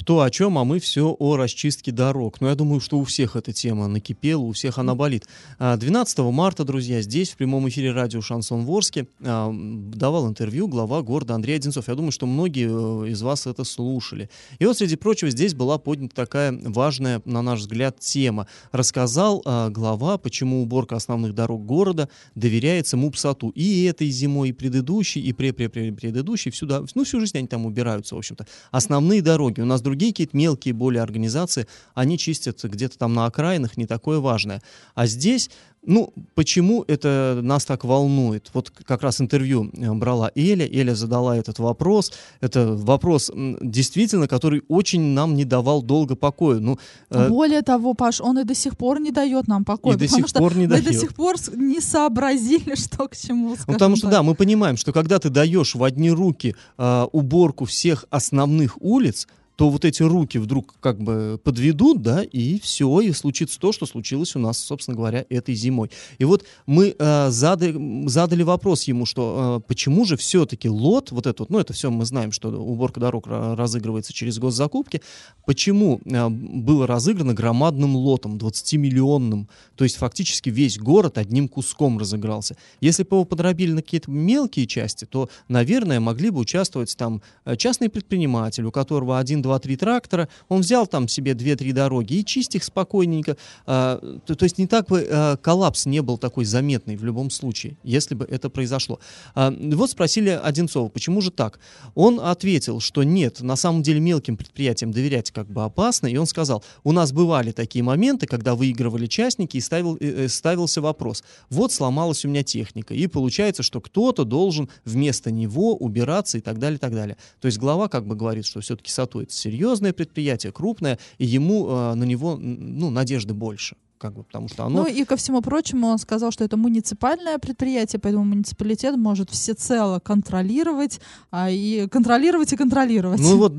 Кто 0.00 0.22
о 0.22 0.30
чем, 0.30 0.56
а 0.56 0.64
мы 0.64 0.80
все 0.80 1.14
о 1.18 1.36
расчистке 1.36 1.92
дорог. 1.92 2.40
Но 2.40 2.48
я 2.48 2.54
думаю, 2.54 2.80
что 2.80 2.98
у 2.98 3.04
всех 3.04 3.36
эта 3.36 3.52
тема 3.52 3.86
накипела, 3.86 4.40
у 4.40 4.52
всех 4.52 4.78
она 4.78 4.94
болит. 4.94 5.26
12 5.58 6.18
а, 6.18 6.30
марта, 6.30 6.64
друзья, 6.64 7.02
здесь, 7.02 7.28
в 7.28 7.36
прямом 7.36 7.68
эфире 7.68 7.92
радио 7.92 8.22
«Шансон 8.22 8.64
Ворске», 8.64 9.08
а, 9.22 9.52
давал 9.52 10.26
интервью 10.26 10.68
глава 10.68 11.02
города 11.02 11.34
Андрей 11.34 11.56
Одинцов. 11.56 11.88
Я 11.88 11.96
думаю, 11.96 12.12
что 12.12 12.24
многие 12.24 12.68
э, 13.04 13.10
из 13.10 13.20
вас 13.20 13.46
это 13.46 13.62
слушали. 13.64 14.30
И 14.58 14.64
вот, 14.64 14.78
среди 14.78 14.96
прочего, 14.96 15.30
здесь 15.30 15.52
была 15.52 15.76
поднята 15.76 16.16
такая 16.16 16.58
важная, 16.64 17.20
на 17.26 17.42
наш 17.42 17.60
взгляд, 17.60 18.00
тема. 18.00 18.46
Рассказал 18.72 19.42
а, 19.44 19.68
глава, 19.68 20.16
почему 20.16 20.62
уборка 20.62 20.96
основных 20.96 21.34
дорог 21.34 21.66
города 21.66 22.08
доверяется 22.34 22.96
МУПСАТу. 22.96 23.50
И 23.50 23.84
этой 23.84 24.08
зимой, 24.08 24.48
и 24.48 24.52
предыдущей, 24.52 25.20
и 25.20 25.34
предыдущей, 25.34 26.48
всю, 26.48 26.66
ну, 26.94 27.04
всю 27.04 27.20
жизнь 27.20 27.36
они 27.36 27.48
там 27.48 27.66
убираются, 27.66 28.14
в 28.14 28.18
общем-то. 28.18 28.46
Основные 28.70 29.20
дороги. 29.20 29.60
У 29.60 29.66
нас 29.66 29.82
другие 29.90 30.12
какие-то 30.12 30.36
мелкие 30.36 30.72
более 30.72 31.02
организации, 31.02 31.66
они 31.94 32.16
чистят 32.16 32.62
где-то 32.62 32.96
там 32.96 33.12
на 33.12 33.26
окраинах, 33.26 33.76
не 33.76 33.86
такое 33.86 34.20
важное. 34.20 34.62
А 34.94 35.06
здесь 35.06 35.50
ну, 35.82 36.12
почему 36.34 36.84
это 36.88 37.40
нас 37.42 37.64
так 37.64 37.84
волнует? 37.84 38.50
Вот 38.52 38.70
как 38.70 39.02
раз 39.02 39.20
интервью 39.20 39.70
э, 39.72 39.92
брала 39.94 40.30
Эля, 40.34 40.66
Эля 40.66 40.94
задала 40.94 41.36
этот 41.36 41.58
вопрос. 41.58 42.12
Это 42.40 42.74
вопрос 42.74 43.30
действительно, 43.34 44.28
который 44.28 44.62
очень 44.68 45.00
нам 45.00 45.34
не 45.34 45.44
давал 45.44 45.82
долго 45.82 46.16
покоя. 46.16 46.58
Ну, 46.58 46.78
э... 47.08 47.28
Более 47.28 47.62
того, 47.62 47.94
Паш, 47.94 48.20
он 48.20 48.38
и 48.38 48.44
до 48.44 48.54
сих 48.54 48.76
пор 48.76 49.00
не 49.00 49.10
дает 49.10 49.48
нам 49.48 49.64
покоя. 49.64 49.94
И 49.94 49.98
до 49.98 50.08
сих 50.08 50.30
пор 50.30 50.54
не 50.54 50.66
мы 50.66 50.74
дает. 50.74 50.84
до 50.84 50.92
сих 50.92 51.14
пор 51.14 51.36
не 51.54 51.80
сообразили, 51.80 52.74
что 52.76 53.08
к 53.08 53.16
чему. 53.16 53.56
Ну, 53.66 53.72
потому 53.72 53.96
что, 53.96 54.08
так. 54.08 54.12
да, 54.12 54.22
мы 54.22 54.34
понимаем, 54.34 54.76
что 54.76 54.92
когда 54.92 55.18
ты 55.18 55.30
даешь 55.30 55.74
в 55.74 55.82
одни 55.82 56.10
руки 56.10 56.54
э, 56.76 57.06
уборку 57.12 57.64
всех 57.64 58.04
основных 58.10 58.80
улиц, 58.82 59.26
то 59.60 59.68
вот 59.68 59.84
эти 59.84 60.02
руки 60.02 60.38
вдруг 60.38 60.74
как 60.80 61.02
бы 61.02 61.38
подведут, 61.44 62.00
да, 62.00 62.22
и 62.22 62.58
все, 62.60 63.02
и 63.02 63.12
случится 63.12 63.60
то, 63.60 63.72
что 63.72 63.84
случилось 63.84 64.34
у 64.34 64.38
нас, 64.38 64.58
собственно 64.58 64.96
говоря, 64.96 65.26
этой 65.28 65.54
зимой. 65.54 65.90
И 66.16 66.24
вот 66.24 66.46
мы 66.64 66.96
э, 66.98 67.28
задали, 67.28 68.08
задали 68.08 68.42
вопрос 68.42 68.84
ему, 68.84 69.04
что 69.04 69.58
э, 69.60 69.68
почему 69.68 70.06
же 70.06 70.16
все-таки 70.16 70.70
лот, 70.70 71.10
вот 71.10 71.26
этот, 71.26 71.50
ну 71.50 71.58
это 71.58 71.74
все 71.74 71.90
мы 71.90 72.06
знаем, 72.06 72.32
что 72.32 72.48
уборка 72.48 73.00
дорог 73.00 73.26
разыгрывается 73.26 74.14
через 74.14 74.38
госзакупки, 74.38 75.02
почему 75.44 76.00
э, 76.06 76.28
было 76.30 76.86
разыграно 76.86 77.34
громадным 77.34 77.96
лотом, 77.96 78.38
20-миллионным, 78.38 79.46
то 79.76 79.84
есть 79.84 79.96
фактически 79.96 80.48
весь 80.48 80.78
город 80.78 81.18
одним 81.18 81.48
куском 81.48 81.98
разыгрался. 81.98 82.56
Если 82.80 83.02
бы 83.02 83.16
его 83.16 83.24
подробили 83.26 83.72
на 83.72 83.82
какие-то 83.82 84.10
мелкие 84.10 84.66
части, 84.66 85.04
то, 85.04 85.28
наверное, 85.48 86.00
могли 86.00 86.30
бы 86.30 86.40
участвовать 86.40 86.96
там 86.96 87.20
э, 87.44 87.56
частный 87.56 87.90
предприниматель, 87.90 88.64
у 88.64 88.70
которого 88.70 89.18
один-два 89.18 89.49
два-три 89.50 89.76
трактора, 89.76 90.28
он 90.48 90.60
взял 90.60 90.86
там 90.86 91.08
себе 91.08 91.34
две-три 91.34 91.72
дороги 91.72 92.14
и 92.14 92.24
чисть 92.24 92.54
их 92.54 92.62
спокойненько. 92.62 93.36
А, 93.66 93.98
то, 94.24 94.34
то 94.36 94.44
есть 94.44 94.58
не 94.58 94.68
так 94.68 94.86
бы 94.86 95.06
а, 95.10 95.36
коллапс 95.36 95.86
не 95.86 96.02
был 96.02 96.18
такой 96.18 96.44
заметный 96.44 96.96
в 96.96 97.04
любом 97.04 97.30
случае, 97.30 97.76
если 97.82 98.14
бы 98.14 98.24
это 98.24 98.48
произошло. 98.48 99.00
А, 99.34 99.50
вот 99.50 99.90
спросили 99.90 100.30
Одинцова, 100.30 100.88
почему 100.88 101.20
же 101.20 101.32
так? 101.32 101.58
Он 101.96 102.20
ответил, 102.20 102.78
что 102.78 103.02
нет, 103.02 103.40
на 103.40 103.56
самом 103.56 103.82
деле 103.82 103.98
мелким 103.98 104.36
предприятиям 104.36 104.92
доверять 104.92 105.32
как 105.32 105.50
бы 105.50 105.64
опасно, 105.64 106.06
и 106.06 106.16
он 106.16 106.26
сказал, 106.26 106.62
у 106.84 106.92
нас 106.92 107.10
бывали 107.12 107.50
такие 107.50 107.82
моменты, 107.82 108.26
когда 108.26 108.54
выигрывали 108.54 109.06
частники 109.06 109.56
и 109.56 109.60
ставил, 109.60 109.96
э, 109.96 110.26
э 110.26 110.28
ставился 110.28 110.80
вопрос, 110.80 111.24
вот 111.50 111.72
сломалась 111.72 112.24
у 112.24 112.28
меня 112.28 112.44
техника, 112.44 112.94
и 112.94 113.08
получается, 113.08 113.64
что 113.64 113.80
кто-то 113.80 114.24
должен 114.24 114.68
вместо 114.84 115.32
него 115.32 115.74
убираться 115.74 116.38
и 116.38 116.40
так 116.40 116.58
далее, 116.60 116.76
и 116.76 116.80
так 116.80 116.94
далее. 116.94 117.16
То 117.40 117.46
есть 117.46 117.58
глава 117.58 117.88
как 117.88 118.06
бы 118.06 118.14
говорит, 118.14 118.46
что 118.46 118.60
все-таки 118.60 118.90
сатует 118.90 119.29
серьезное 119.32 119.92
предприятие, 119.92 120.52
крупное, 120.52 120.98
и 121.18 121.26
ему 121.26 121.68
э, 121.68 121.94
на 121.94 122.04
него 122.04 122.36
ну, 122.36 122.90
надежды 122.90 123.34
больше 123.34 123.76
как 124.00 124.14
бы, 124.14 124.24
потому 124.24 124.48
что 124.48 124.64
оно... 124.64 124.82
Ну 124.82 124.86
и 124.88 125.04
ко 125.04 125.16
всему 125.16 125.42
прочему 125.42 125.88
он 125.88 125.98
сказал, 125.98 126.30
что 126.30 126.42
это 126.42 126.56
муниципальное 126.56 127.38
предприятие, 127.38 128.00
поэтому 128.00 128.24
муниципалитет 128.24 128.96
может 128.96 129.30
всецело 129.30 129.98
контролировать, 129.98 131.00
а, 131.30 131.50
и 131.50 131.86
контролировать 131.86 132.52
и 132.52 132.56
контролировать. 132.56 133.20
Ну 133.20 133.36
вот 133.36 133.58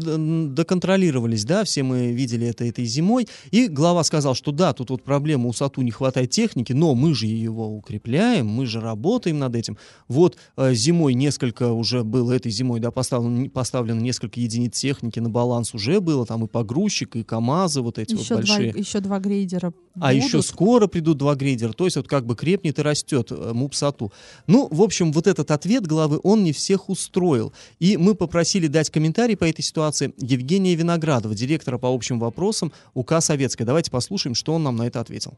доконтролировались, 0.54 1.46
да, 1.46 1.64
все 1.64 1.84
мы 1.84 2.12
видели 2.12 2.48
это 2.48 2.66
этой 2.66 2.86
зимой, 2.86 3.28
и 3.52 3.68
глава 3.68 4.04
сказал, 4.04 4.34
что 4.34 4.52
да, 4.52 4.74
тут 4.74 4.90
вот 4.90 5.04
проблема 5.04 5.48
у 5.48 5.54
САТУ 5.54 5.84
не 5.84 5.92
хватает 5.92 6.32
техники, 6.32 6.74
но 6.74 6.96
мы 6.96 7.14
же 7.14 7.28
его 7.28 7.68
укрепляем, 7.68 8.48
мы 8.48 8.66
же 8.66 8.82
работаем 8.82 9.38
над 9.38 9.56
этим. 9.56 9.78
Вот 10.08 10.38
э, 10.58 10.74
зимой 10.74 11.14
несколько 11.14 11.72
уже 11.72 12.04
было, 12.04 12.32
этой 12.32 12.52
зимой, 12.52 12.80
да, 12.80 12.90
поставлено, 12.90 13.48
поставлено 13.50 14.00
несколько 14.02 14.40
единиц 14.40 14.80
техники 14.80 15.20
на 15.20 15.30
баланс 15.30 15.76
уже 15.76 16.02
было, 16.02 16.26
там 16.26 16.46
и 16.46 16.48
погрузчик, 16.48 17.16
и 17.16 17.24
КАМАЗы 17.24 17.82
вот 17.82 18.00
эти 18.00 18.14
еще 18.14 18.36
вот 18.36 18.46
большие. 18.46 18.72
Два, 18.72 18.80
еще 18.80 19.00
два 19.02 19.20
грейдера 19.20 19.72
а 19.96 20.14
будут. 20.14 20.24
еще 20.24 20.31
скоро 20.40 20.88
придут 20.88 21.18
два 21.18 21.36
грейдера, 21.36 21.74
то 21.74 21.86
есть 21.86 21.98
вот 21.98 22.08
как 22.08 22.26
бы 22.26 22.36
крепнет 22.36 22.80
и 22.80 22.82
растет 22.82 23.32
э, 23.32 23.52
МУПСАТУ. 23.54 24.12
Ну, 24.48 24.68
в 24.72 24.82
общем, 24.82 25.12
вот 25.12 25.28
этот 25.28 25.52
ответ 25.52 25.86
главы, 25.86 26.20
он 26.24 26.44
не 26.44 26.54
всех 26.54 26.90
устроил. 26.90 27.52
И 27.80 27.98
мы 27.98 28.16
попросили 28.16 28.68
дать 28.68 28.90
комментарий 28.90 29.36
по 29.36 29.46
этой 29.46 29.62
ситуации 29.62 30.14
Евгения 30.18 30.76
Виноградова, 30.76 31.36
директора 31.36 31.78
по 31.78 31.94
общим 31.94 32.20
вопросам 32.20 32.72
УК 32.94 33.20
Советская. 33.20 33.68
Давайте 33.68 33.92
послушаем, 33.92 34.36
что 34.36 34.54
он 34.54 34.64
нам 34.64 34.78
на 34.78 34.88
это 34.88 35.02
ответил. 35.02 35.38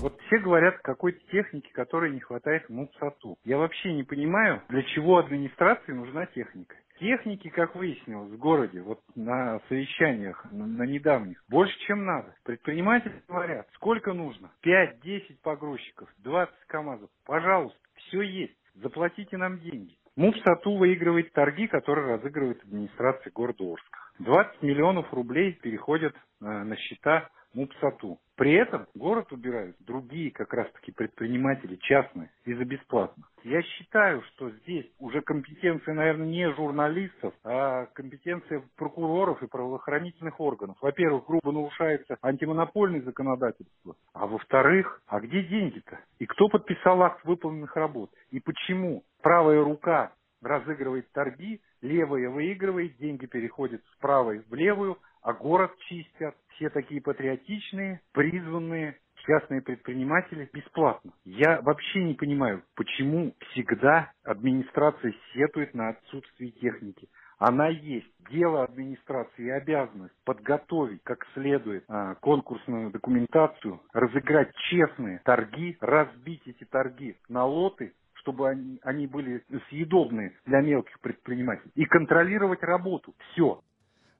Вот 0.00 0.20
все 0.26 0.38
говорят 0.38 0.76
о 0.76 0.82
какой-то 0.82 1.18
технике, 1.30 1.70
которой 1.72 2.12
не 2.12 2.20
хватает 2.20 2.68
МУПСАТУ. 2.68 3.38
Я 3.44 3.58
вообще 3.58 3.92
не 3.92 4.02
понимаю, 4.02 4.62
для 4.68 4.82
чего 4.82 5.18
администрации 5.18 5.92
нужна 5.92 6.26
техника. 6.26 6.76
Техники, 6.98 7.48
как 7.48 7.74
выяснилось, 7.74 8.30
в 8.30 8.38
городе, 8.38 8.80
вот 8.80 9.00
на 9.14 9.60
совещаниях, 9.68 10.46
на, 10.50 10.66
на 10.66 10.84
недавних, 10.84 11.42
больше, 11.48 11.78
чем 11.86 12.06
надо. 12.06 12.34
Предприниматели 12.44 13.22
говорят, 13.28 13.68
сколько 13.74 14.14
нужно? 14.14 14.50
5-10 14.64 15.38
погрузчиков, 15.42 16.08
20 16.18 16.54
КАМАЗов. 16.68 17.10
Пожалуйста, 17.26 17.78
все 17.96 18.22
есть. 18.22 18.56
Заплатите 18.76 19.36
нам 19.36 19.58
деньги. 19.58 19.96
МУПСАТУ 20.16 20.76
выигрывает 20.76 21.32
торги, 21.32 21.66
которые 21.66 22.16
разыгрывает 22.16 22.62
администрация 22.62 23.30
города 23.30 23.64
Орска. 23.64 23.98
20 24.20 24.62
миллионов 24.62 25.12
рублей 25.12 25.52
переходят 25.52 26.14
э, 26.14 26.46
на 26.46 26.74
счета 26.76 27.28
МУПСАТУ. 27.56 28.18
При 28.36 28.52
этом 28.52 28.86
город 28.94 29.32
убирают 29.32 29.76
другие 29.80 30.30
как 30.30 30.52
раз-таки 30.52 30.92
предприниматели, 30.92 31.76
частные, 31.76 32.30
и 32.44 32.52
за 32.52 32.66
бесплатно. 32.66 33.24
Я 33.44 33.62
считаю, 33.62 34.22
что 34.22 34.50
здесь 34.50 34.86
уже 34.98 35.22
компетенция, 35.22 35.94
наверное, 35.94 36.26
не 36.26 36.52
журналистов, 36.52 37.32
а 37.44 37.86
компетенция 37.94 38.62
прокуроров 38.76 39.42
и 39.42 39.46
правоохранительных 39.46 40.38
органов. 40.38 40.76
Во-первых, 40.82 41.26
грубо 41.26 41.50
нарушается 41.50 42.18
антимонопольное 42.20 43.00
законодательство. 43.00 43.96
А 44.12 44.26
во-вторых, 44.26 45.00
а 45.06 45.20
где 45.20 45.42
деньги-то? 45.42 45.98
И 46.18 46.26
кто 46.26 46.48
подписал 46.48 47.02
акт 47.02 47.24
выполненных 47.24 47.74
работ? 47.74 48.10
И 48.30 48.38
почему 48.40 49.02
правая 49.22 49.64
рука 49.64 50.12
разыгрывает 50.42 51.10
торги, 51.12 51.60
левая 51.80 52.28
выигрывает, 52.28 52.96
деньги 52.98 53.26
переходят 53.26 53.80
с 53.92 53.96
правой 53.98 54.42
в 54.48 54.54
левую, 54.54 54.98
а 55.26 55.32
город 55.32 55.72
чистят. 55.88 56.36
Все 56.54 56.70
такие 56.70 57.02
патриотичные, 57.02 58.00
призванные 58.12 58.96
частные 59.26 59.60
предприниматели 59.60 60.48
бесплатно. 60.52 61.12
Я 61.24 61.60
вообще 61.62 62.04
не 62.04 62.14
понимаю, 62.14 62.62
почему 62.76 63.34
всегда 63.50 64.12
администрация 64.22 65.12
сетует 65.34 65.74
на 65.74 65.88
отсутствие 65.88 66.52
техники. 66.52 67.08
Она 67.38 67.68
есть. 67.68 68.06
Дело 68.30 68.62
администрации 68.62 69.46
и 69.46 69.50
обязанность 69.50 70.14
подготовить 70.24 71.02
как 71.02 71.26
следует 71.34 71.84
а, 71.88 72.14
конкурсную 72.16 72.90
документацию, 72.90 73.80
разыграть 73.92 74.54
честные 74.70 75.20
торги, 75.24 75.76
разбить 75.80 76.42
эти 76.46 76.64
торги 76.64 77.16
на 77.28 77.44
лоты, 77.44 77.92
чтобы 78.14 78.48
они, 78.48 78.80
они 78.82 79.06
были 79.06 79.44
съедобные 79.68 80.32
для 80.46 80.60
мелких 80.60 80.98
предпринимателей, 81.00 81.70
и 81.74 81.84
контролировать 81.84 82.62
работу. 82.62 83.14
Все. 83.32 83.60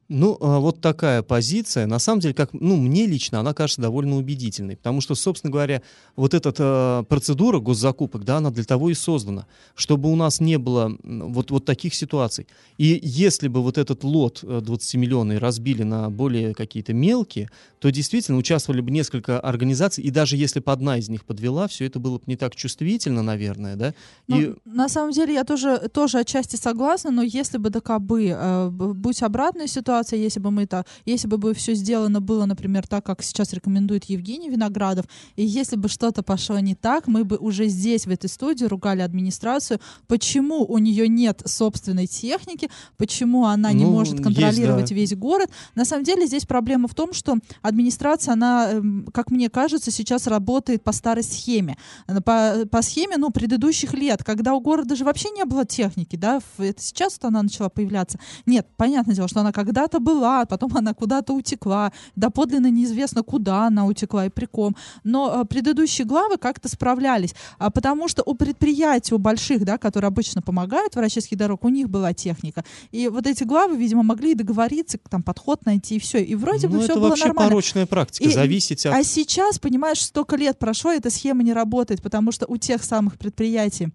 Ну, 0.08 0.38
а, 0.40 0.60
вот 0.60 0.80
такая 0.80 1.22
позиция, 1.22 1.86
на 1.86 1.98
самом 1.98 2.20
деле, 2.20 2.32
как, 2.32 2.52
ну, 2.52 2.76
мне 2.76 3.06
лично 3.06 3.40
она 3.40 3.54
кажется 3.54 3.80
довольно 3.80 4.16
убедительной, 4.16 4.76
потому 4.76 5.00
что, 5.00 5.16
собственно 5.16 5.50
говоря, 5.50 5.82
вот 6.14 6.32
эта 6.32 6.54
э, 6.56 7.04
процедура 7.08 7.58
госзакупок, 7.58 8.24
да, 8.24 8.36
она 8.36 8.50
для 8.50 8.62
того 8.62 8.90
и 8.90 8.94
создана, 8.94 9.46
чтобы 9.74 10.12
у 10.12 10.14
нас 10.14 10.38
не 10.38 10.58
было 10.58 10.96
вот, 11.02 11.50
вот 11.50 11.64
таких 11.64 11.92
ситуаций. 11.94 12.46
И 12.78 13.00
если 13.02 13.48
бы 13.48 13.62
вот 13.62 13.78
этот 13.78 14.04
лот 14.04 14.44
20-миллионный 14.44 15.36
э, 15.36 15.38
разбили 15.38 15.82
на 15.82 16.08
более 16.08 16.54
какие-то 16.54 16.94
мелкие, 16.94 17.50
то 17.80 17.90
действительно 17.90 18.38
участвовали 18.38 18.82
бы 18.82 18.92
несколько 18.92 19.40
организаций, 19.40 20.04
и 20.04 20.10
даже 20.10 20.36
если 20.36 20.60
бы 20.60 20.70
одна 20.70 20.98
из 20.98 21.08
них 21.08 21.24
подвела, 21.24 21.66
все 21.66 21.84
это 21.84 21.98
было 21.98 22.18
бы 22.18 22.24
не 22.26 22.36
так 22.36 22.54
чувствительно, 22.54 23.22
наверное, 23.22 23.74
да? 23.74 23.94
Ну, 24.28 24.40
и... 24.40 24.54
На 24.64 24.88
самом 24.88 25.10
деле 25.10 25.34
я 25.34 25.42
тоже, 25.42 25.88
тоже 25.92 26.18
отчасти 26.18 26.54
согласна, 26.54 27.10
но 27.10 27.22
если 27.22 27.58
бы 27.58 27.70
ДКБ, 27.70 28.12
э, 28.12 28.68
будь 28.70 29.22
обратная 29.22 29.66
ситуация, 29.66 29.95
ситуация, 29.96 30.18
если 30.18 30.40
бы 30.40 30.50
мы 30.50 30.66
так, 30.66 30.86
если 31.06 31.28
бы 31.28 31.54
все 31.54 31.74
сделано 31.74 32.20
было, 32.20 32.46
например, 32.46 32.86
так, 32.86 33.04
как 33.04 33.22
сейчас 33.22 33.52
рекомендует 33.52 34.04
Евгений 34.04 34.50
Виноградов, 34.50 35.06
и 35.36 35.44
если 35.44 35.76
бы 35.76 35.88
что-то 35.88 36.22
пошло 36.22 36.58
не 36.58 36.74
так, 36.74 37.06
мы 37.06 37.24
бы 37.24 37.36
уже 37.36 37.68
здесь, 37.68 38.06
в 38.06 38.10
этой 38.10 38.28
студии, 38.28 38.64
ругали 38.66 39.02
администрацию, 39.02 39.80
почему 40.06 40.64
у 40.64 40.78
нее 40.78 41.08
нет 41.08 41.42
собственной 41.44 42.06
техники, 42.06 42.68
почему 42.96 43.46
она 43.46 43.72
не 43.72 43.84
Ну, 43.84 43.92
может 43.92 44.20
контролировать 44.20 44.90
есть, 44.90 44.92
да. 44.92 44.96
весь 44.96 45.14
город. 45.14 45.50
На 45.74 45.84
самом 45.84 46.04
деле 46.04 46.26
здесь 46.26 46.44
проблема 46.44 46.88
в 46.88 46.94
том, 46.94 47.12
что 47.12 47.36
администрация, 47.62 48.32
она, 48.32 48.72
эм, 48.72 49.06
как 49.12 49.30
мне 49.30 49.48
кажется, 49.48 49.90
сейчас 49.90 50.26
работает 50.26 50.82
по 50.82 50.92
старой 50.92 51.22
схеме. 51.22 51.76
По, 52.24 52.66
по 52.70 52.82
схеме, 52.82 53.16
ну, 53.16 53.30
предыдущих 53.30 53.94
лет, 53.94 54.24
когда 54.24 54.54
у 54.54 54.60
города 54.60 54.96
же 54.96 55.04
вообще 55.04 55.30
не 55.30 55.44
было 55.44 55.64
техники, 55.64 56.16
да, 56.16 56.40
это 56.58 56.82
сейчас 56.82 57.18
она 57.22 57.42
начала 57.42 57.68
появляться. 57.68 58.18
Нет, 58.46 58.66
понятное 58.76 59.14
дело, 59.14 59.28
что 59.28 59.40
она 59.40 59.52
когда-то 59.86 60.00
была, 60.00 60.44
потом 60.46 60.76
она 60.76 60.94
куда-то 60.94 61.32
утекла, 61.32 61.92
доподлинно 62.16 62.70
неизвестно, 62.70 63.22
куда 63.22 63.66
она 63.66 63.86
утекла 63.86 64.26
и 64.26 64.28
при 64.28 64.46
ком. 64.46 64.76
Но 65.04 65.42
э, 65.42 65.44
предыдущие 65.44 66.06
главы 66.06 66.36
как-то 66.36 66.68
справлялись, 66.68 67.34
а, 67.58 67.70
потому 67.70 68.08
что 68.08 68.22
у 68.26 68.34
предприятий, 68.34 69.14
у 69.14 69.18
больших, 69.18 69.64
да, 69.64 69.78
которые 69.78 70.08
обычно 70.08 70.42
помогают 70.42 70.96
в 70.96 70.98
Рачинских 70.98 71.38
дорог, 71.38 71.64
у 71.64 71.68
них 71.68 71.88
была 71.88 72.12
техника. 72.12 72.64
И 72.92 73.08
вот 73.08 73.26
эти 73.26 73.44
главы, 73.44 73.76
видимо, 73.76 74.02
могли 74.02 74.32
и 74.32 74.34
договориться, 74.34 74.98
там, 75.08 75.22
подход 75.22 75.64
найти, 75.66 75.96
и 75.96 75.98
все. 75.98 76.22
И 76.22 76.34
вроде 76.34 76.68
бы 76.68 76.74
ну, 76.74 76.80
все 76.80 76.92
это 76.92 77.00
было 77.00 77.08
вообще 77.08 77.26
нормально. 77.26 77.50
порочная 77.50 77.86
практика, 77.86 78.28
И- 78.28 78.32
зависеть 78.32 78.86
от... 78.86 78.94
А 78.94 79.04
сейчас, 79.04 79.58
понимаешь, 79.58 80.00
столько 80.00 80.36
лет 80.36 80.58
прошло, 80.58 80.90
эта 80.90 81.10
схема 81.10 81.42
не 81.42 81.52
работает, 81.52 82.02
потому 82.02 82.32
что 82.32 82.46
у 82.48 82.56
тех 82.56 82.82
самых 82.82 83.18
предприятий, 83.18 83.92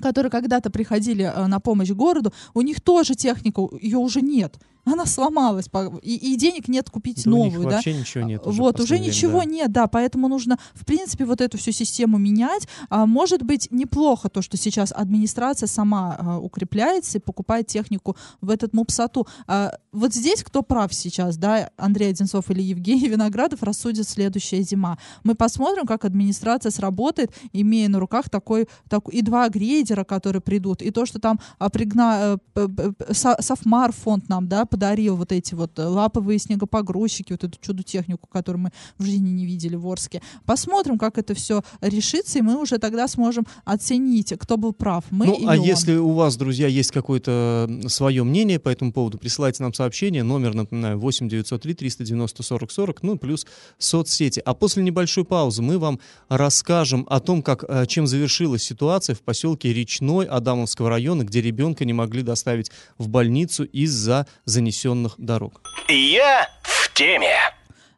которые 0.00 0.30
когда-то 0.30 0.70
приходили 0.70 1.24
э, 1.24 1.46
на 1.46 1.60
помощь 1.60 1.90
городу, 1.90 2.32
у 2.54 2.62
них 2.62 2.80
тоже 2.80 3.14
техника, 3.14 3.62
ее 3.80 3.98
уже 3.98 4.20
нет. 4.20 4.58
Она 4.84 5.06
сломалась, 5.06 5.66
и, 6.02 6.32
и 6.32 6.36
денег 6.36 6.68
нет 6.68 6.88
купить 6.90 7.24
Да 7.24 7.30
новую, 7.30 7.64
да. 7.64 7.76
вообще 7.76 7.92
ничего 7.92 8.24
нет. 8.24 8.46
уже 8.46 8.56
в 8.56 8.60
вот, 8.60 8.80
уже 8.80 8.98
ничего 8.98 9.40
время, 9.40 9.52
нет, 9.52 9.72
да, 9.72 9.86
поэтому 9.86 10.28
нужно, 10.28 10.58
в 10.74 10.86
принципе, 10.86 11.24
вот 11.24 11.40
эту 11.40 11.58
всю 11.58 11.72
систему 11.72 12.18
менять. 12.18 12.66
А, 12.88 13.06
может 13.06 13.42
быть, 13.42 13.68
неплохо 13.70 14.28
то, 14.28 14.42
что 14.42 14.56
сейчас 14.56 14.92
администрация 14.92 15.66
сама 15.66 16.16
а, 16.18 16.38
укрепляется 16.38 17.18
и 17.18 17.20
покупает 17.20 17.66
технику 17.66 18.16
в 18.40 18.50
этот 18.50 18.72
МУПСАТу. 18.72 19.26
А, 19.46 19.72
вот 19.92 20.14
здесь 20.14 20.42
кто 20.42 20.62
прав 20.62 20.94
сейчас, 20.94 21.36
да, 21.36 21.70
Андрей 21.76 22.10
Одинцов 22.10 22.50
или 22.50 22.62
Евгений 22.62 23.08
Виноградов 23.08 23.62
рассудит 23.62 24.08
следующая 24.08 24.62
зима. 24.62 24.98
Мы 25.24 25.34
посмотрим, 25.34 25.86
как 25.86 26.04
администрация 26.04 26.70
сработает, 26.70 27.32
имея 27.52 27.88
на 27.88 28.00
руках 28.00 28.30
такой, 28.30 28.66
такой 28.88 29.14
и 29.14 29.22
два 29.22 29.48
грейдера, 29.48 30.04
которые 30.04 30.40
придут, 30.40 30.80
и 30.80 30.90
то, 30.90 31.04
что 31.04 31.18
там 31.18 31.38
а, 31.58 31.68
пригна, 31.68 32.38
Са- 32.54 33.42
Софмар 33.42 33.92
фонд 33.92 34.28
нам, 34.28 34.48
да, 34.48 34.64
подарил 34.70 35.16
вот 35.16 35.32
эти 35.32 35.54
вот 35.54 35.78
э, 35.78 35.84
лаповые 35.84 36.38
снегопогрузчики, 36.38 37.32
вот 37.32 37.44
эту 37.44 37.58
чудо-технику, 37.60 38.26
которую 38.28 38.62
мы 38.62 38.70
в 38.98 39.04
жизни 39.04 39.30
не 39.30 39.44
видели 39.44 39.76
в 39.76 39.86
Орске. 39.86 40.22
Посмотрим, 40.46 40.98
как 40.98 41.18
это 41.18 41.34
все 41.34 41.62
решится, 41.80 42.38
и 42.38 42.42
мы 42.42 42.60
уже 42.60 42.78
тогда 42.78 43.08
сможем 43.08 43.46
оценить, 43.64 44.32
кто 44.38 44.56
был 44.56 44.72
прав, 44.72 45.04
мы 45.10 45.26
ну, 45.26 45.34
или 45.34 45.46
а 45.46 45.52
он. 45.52 45.62
если 45.62 45.96
у 45.96 46.12
вас, 46.12 46.36
друзья, 46.36 46.68
есть 46.68 46.92
какое-то 46.92 47.68
свое 47.88 48.22
мнение 48.24 48.58
по 48.58 48.68
этому 48.68 48.92
поводу, 48.92 49.18
присылайте 49.18 49.62
нам 49.62 49.74
сообщение. 49.74 50.22
Номер, 50.22 50.54
напоминаю, 50.54 50.98
8 50.98 51.28
903 51.28 51.74
390 51.74 52.42
40 52.42 52.70
40, 52.70 53.02
ну, 53.02 53.18
плюс 53.18 53.46
соцсети. 53.78 54.40
А 54.44 54.54
после 54.54 54.82
небольшой 54.82 55.24
паузы 55.24 55.62
мы 55.62 55.78
вам 55.78 55.98
расскажем 56.28 57.06
о 57.10 57.20
том, 57.20 57.42
как, 57.42 57.64
э, 57.66 57.86
чем 57.86 58.06
завершилась 58.06 58.62
ситуация 58.62 59.14
в 59.14 59.20
поселке 59.20 59.72
Речной 59.72 60.26
Адамовского 60.26 60.88
района, 60.88 61.24
где 61.24 61.40
ребенка 61.40 61.84
не 61.84 61.92
могли 61.92 62.22
доставить 62.22 62.70
в 62.98 63.08
больницу 63.08 63.64
из-за 63.64 64.26
занесенных 64.60 65.14
дорог. 65.18 65.62
Я 65.88 66.46
в 66.62 66.92
теме. 66.94 67.34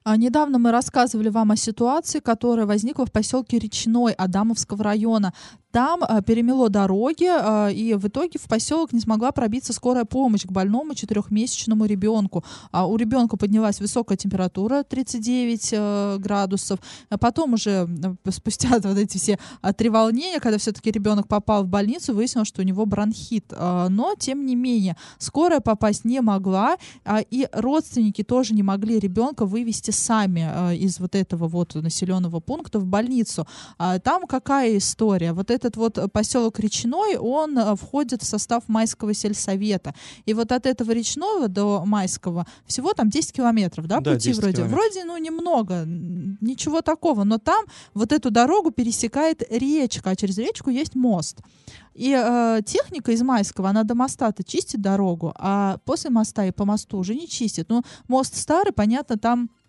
А, 0.05 0.17
Недавно 0.17 0.59
мы 0.59 0.71
рассказывали 0.71 1.29
вам 1.29 1.51
о 1.51 1.57
ситуации, 1.57 2.21
которая 2.21 2.67
возникла 2.67 3.05
в 3.05 3.13
поселке 3.13 3.59
Речной 3.59 4.13
Адамовского 4.13 4.83
района. 4.85 5.33
Там 5.73 6.05
а, 6.07 6.21
перемело 6.21 6.69
дороги, 6.69 7.27
а, 7.27 7.69
и 7.69 7.95
в 7.95 8.07
итоге 8.07 8.39
в 8.39 8.47
поселок 8.47 8.93
не 8.93 9.01
смогла 9.01 9.33
пробиться 9.33 9.73
скорая 9.73 10.05
помощь 10.05 10.43
к 10.43 10.53
больному 10.53 10.95
четырехмесячному 10.95 11.87
ребенку. 11.87 12.45
А 12.71 12.87
у 12.87 12.97
ребенка 12.97 13.39
поднялась 13.39 13.81
высокая 13.81 14.19
температура 14.19 14.83
39 14.83 15.69
э, 15.73 16.17
градусов. 16.19 16.79
А 17.09 17.17
потом 17.17 17.55
уже 17.55 17.89
э, 17.89 18.31
спустя 18.31 18.69
вот 18.83 18.99
эти 18.99 19.17
все 19.17 19.39
а, 19.63 19.73
три 19.73 19.89
волнения, 19.89 20.41
когда 20.41 20.59
все-таки 20.59 20.91
ребенок 20.91 21.27
попал 21.27 21.65
в 21.65 21.69
больницу, 21.69 22.15
выяснилось, 22.15 22.49
что 22.49 22.61
у 22.61 22.65
него 22.65 22.85
бронхит. 22.85 23.47
А, 23.53 23.89
Но, 23.89 24.15
тем 24.19 24.45
не 24.45 24.55
менее, 24.55 24.99
скорая 25.17 25.61
попасть 25.61 26.05
не 26.05 26.21
могла, 26.21 26.77
и 27.31 27.49
родственники 27.53 28.23
тоже 28.23 28.53
не 28.53 28.63
могли 28.63 28.99
ребенка 28.99 29.47
вывести 29.47 29.91
сами 29.91 30.75
из 30.77 31.01
вот 31.01 31.15
этого 31.15 31.49
вот 31.49 31.75
населенного 31.75 32.41
пункта 32.41 32.79
в 32.79 32.85
больницу. 32.85 33.47
Там 33.79 34.27
какая 34.27 34.77
история? 34.77 35.33
Вот 35.33 35.51
этот 35.65 35.77
вот 35.77 36.13
поселок 36.13 36.59
Речной, 36.59 37.17
он 37.17 37.59
а, 37.59 37.77
входит 37.77 38.23
в 38.23 38.27
состав 38.27 38.65
Майского 38.69 39.15
сельсовета. 39.15 39.95
И 40.27 40.35
вот 40.35 40.53
от 40.53 40.67
этого 40.67 40.91
Речного 40.93 41.49
до 41.49 41.85
Майского 41.85 42.47
всего 42.67 42.93
там 42.93 43.09
10 43.09 43.33
километров, 43.33 43.87
да, 43.87 44.01
Да, 44.01 44.13
пути 44.13 44.31
10 44.31 44.41
вроде. 44.41 44.57
километров. 44.57 44.81
Вроде, 44.81 45.05
ну, 45.05 45.17
немного, 45.19 45.85
ничего 45.87 46.83
такого, 46.83 47.25
но 47.25 47.39
там 47.39 47.65
вот 47.95 48.13
эту 48.13 48.31
дорогу 48.31 48.71
пересекает 48.71 49.43
речка, 49.51 50.11
а 50.11 50.17
через 50.17 50.39
речку 50.39 50.71
есть 50.71 50.95
мост. 50.95 51.39
И 51.95 52.15
э, 52.19 52.61
техника 52.65 53.13
из 53.13 53.23
Майского, 53.23 53.69
она 53.69 53.83
до 53.85 53.95
моста-то 53.95 54.43
чистит 54.43 54.81
дорогу, 54.81 55.33
а 55.37 55.79
после 55.85 56.11
моста 56.11 56.47
и 56.47 56.51
по 56.51 56.65
мосту 56.65 56.99
уже 56.99 57.15
не 57.15 57.29
чистит. 57.29 57.67
Ну, 57.69 57.83
мост 58.09 58.37
старый, 58.37 58.73
понятно, 58.73 59.19
там 59.19 59.45
э, 59.45 59.62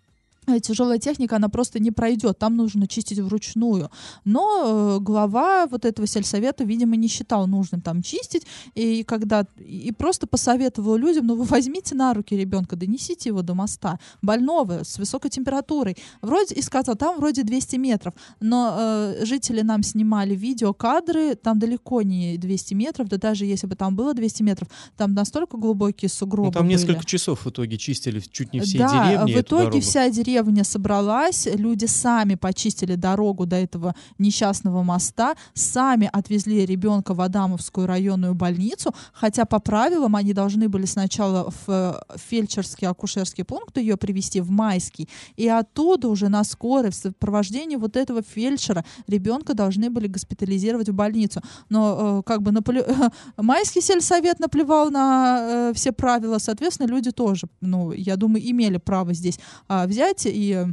тяжелая 0.60 0.98
техника, 0.98 1.36
она 1.36 1.48
просто 1.48 1.78
не 1.78 1.90
пройдет, 1.90 2.38
там 2.38 2.56
нужно 2.56 2.86
чистить 2.86 3.18
вручную. 3.18 3.90
Но 4.24 4.96
э, 4.96 5.00
глава 5.00 5.66
вот 5.66 5.84
этого 5.84 6.06
сельсовета, 6.06 6.64
видимо, 6.64 6.96
не 6.96 7.08
считал 7.08 7.46
нужным 7.46 7.80
там 7.80 8.02
чистить, 8.02 8.46
и 8.74 9.04
когда 9.04 9.46
и 9.58 9.92
просто 9.92 10.26
посоветовал 10.26 10.96
людям, 10.96 11.26
ну 11.26 11.36
вы 11.36 11.44
возьмите 11.44 11.94
на 11.94 12.14
руки 12.14 12.36
ребенка, 12.36 12.76
донесите 12.76 13.30
его 13.30 13.42
до 13.42 13.54
моста, 13.54 13.98
больного, 14.22 14.84
с 14.84 14.98
высокой 14.98 15.30
температурой. 15.30 15.96
Вроде, 16.22 16.54
и 16.54 16.62
сказал, 16.62 16.96
там 16.96 17.16
вроде 17.18 17.42
200 17.42 17.76
метров, 17.76 18.14
но 18.40 18.76
э, 18.78 19.24
жители 19.24 19.62
нам 19.62 19.82
снимали 19.82 20.34
видеокадры, 20.34 21.34
там 21.34 21.58
далеко 21.58 22.02
не 22.02 22.36
200 22.36 22.74
метров, 22.74 23.08
да 23.08 23.16
даже 23.16 23.46
если 23.46 23.66
бы 23.66 23.76
там 23.76 23.96
было 23.96 24.14
200 24.14 24.42
метров, 24.42 24.68
там 24.96 25.14
настолько 25.14 25.56
глубокие 25.56 26.08
сугробы 26.08 26.48
Ну, 26.48 26.52
там 26.52 26.66
были. 26.66 26.72
несколько 26.74 27.04
часов 27.04 27.44
в 27.44 27.50
итоге 27.50 27.78
чистили 27.78 28.20
чуть 28.20 28.52
не 28.52 28.60
все 28.60 28.78
да, 28.78 29.08
деревни 29.08 29.34
в 29.34 29.40
итоге 29.40 29.80
вся 29.80 30.08
деревня 30.10 30.33
деревня 30.34 30.64
собралась, 30.64 31.46
люди 31.46 31.86
сами 31.86 32.34
почистили 32.34 32.96
дорогу 32.96 33.46
до 33.46 33.56
этого 33.56 33.94
несчастного 34.18 34.82
моста, 34.82 35.34
сами 35.54 36.10
отвезли 36.12 36.66
ребенка 36.66 37.14
в 37.14 37.20
Адамовскую 37.20 37.86
районную 37.86 38.34
больницу, 38.34 38.92
хотя 39.12 39.44
по 39.44 39.60
правилам 39.60 40.16
они 40.16 40.32
должны 40.32 40.68
были 40.68 40.86
сначала 40.86 41.50
в 41.50 41.68
э, 41.68 41.94
фельдшерский 42.16 42.88
акушерский 42.88 43.44
пункт 43.44 43.78
ее 43.78 43.96
привести 43.96 44.40
в 44.40 44.50
майский, 44.50 45.08
и 45.36 45.48
оттуда 45.48 46.08
уже 46.08 46.28
на 46.28 46.42
скорой 46.42 46.90
в 46.90 46.94
сопровождении 46.96 47.76
вот 47.76 47.96
этого 47.96 48.22
фельдшера 48.22 48.84
ребенка 49.06 49.54
должны 49.54 49.88
были 49.88 50.08
госпитализировать 50.08 50.88
в 50.88 50.94
больницу. 50.94 51.42
Но 51.68 52.18
э, 52.18 52.22
как 52.26 52.42
бы 52.42 52.50
наплю... 52.50 52.82
майский 53.36 53.80
сельсовет 53.80 54.40
наплевал 54.40 54.90
на 54.90 55.70
э, 55.70 55.72
все 55.74 55.92
правила, 55.92 56.38
соответственно, 56.38 56.88
люди 56.88 57.12
тоже, 57.12 57.46
ну, 57.60 57.92
я 57.92 58.16
думаю, 58.16 58.50
имели 58.50 58.78
право 58.78 59.12
здесь 59.14 59.38
э, 59.68 59.86
взять 59.86 60.23
и 60.28 60.52
а, 60.52 60.68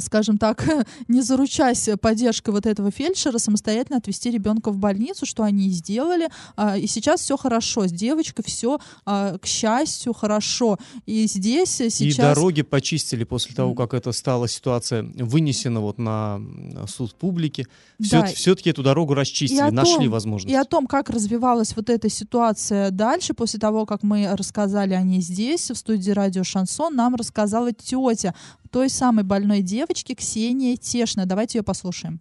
скажем 0.00 0.38
так, 0.38 0.64
не 1.08 1.22
заручаясь 1.22 1.88
поддержкой 2.00 2.50
вот 2.50 2.66
этого 2.66 2.90
фельдшера, 2.90 3.38
самостоятельно 3.38 3.98
отвезти 3.98 4.30
ребенка 4.30 4.70
в 4.70 4.78
больницу, 4.78 5.26
что 5.26 5.42
они 5.42 5.68
и 5.68 5.70
сделали. 5.70 6.28
А, 6.56 6.76
и 6.76 6.86
сейчас 6.86 7.20
все 7.20 7.36
хорошо. 7.36 7.86
С 7.86 7.92
девочкой 7.92 8.44
все, 8.46 8.78
а, 9.04 9.38
к 9.38 9.46
счастью, 9.46 10.12
хорошо. 10.12 10.78
И 11.06 11.26
здесь 11.26 11.70
сейчас... 11.70 12.00
И 12.00 12.16
дороги 12.16 12.62
почистили 12.62 13.24
после 13.24 13.54
того, 13.54 13.74
как 13.74 13.94
это 13.94 14.12
стала 14.12 14.48
ситуация 14.48 15.02
вынесена 15.02 15.80
вот 15.80 15.98
на 15.98 16.40
суд 16.88 17.14
публики. 17.14 17.66
Все, 18.00 18.20
да. 18.20 18.26
Все-таки 18.26 18.70
эту 18.70 18.82
дорогу 18.82 19.14
расчистили, 19.14 19.58
том, 19.58 19.74
нашли 19.74 20.08
возможность. 20.08 20.52
И 20.52 20.56
о 20.56 20.64
том, 20.64 20.86
как 20.86 21.10
развивалась 21.10 21.74
вот 21.76 21.90
эта 21.90 22.08
ситуация 22.08 22.90
дальше, 22.90 23.34
после 23.34 23.58
того, 23.58 23.86
как 23.86 24.02
мы 24.02 24.28
рассказали 24.36 24.94
о 24.94 25.02
ней 25.02 25.20
здесь, 25.20 25.70
в 25.70 25.74
студии 25.74 26.10
радио 26.10 26.44
«Шансон», 26.44 26.94
нам 26.94 27.14
рассказала 27.14 27.72
тетя 27.72 28.34
той 28.76 28.90
самой 28.90 29.24
больной 29.24 29.62
девочки 29.62 30.14
Ксения 30.14 30.76
Тешна. 30.76 31.24
Давайте 31.24 31.56
ее 31.56 31.64
послушаем. 31.64 32.20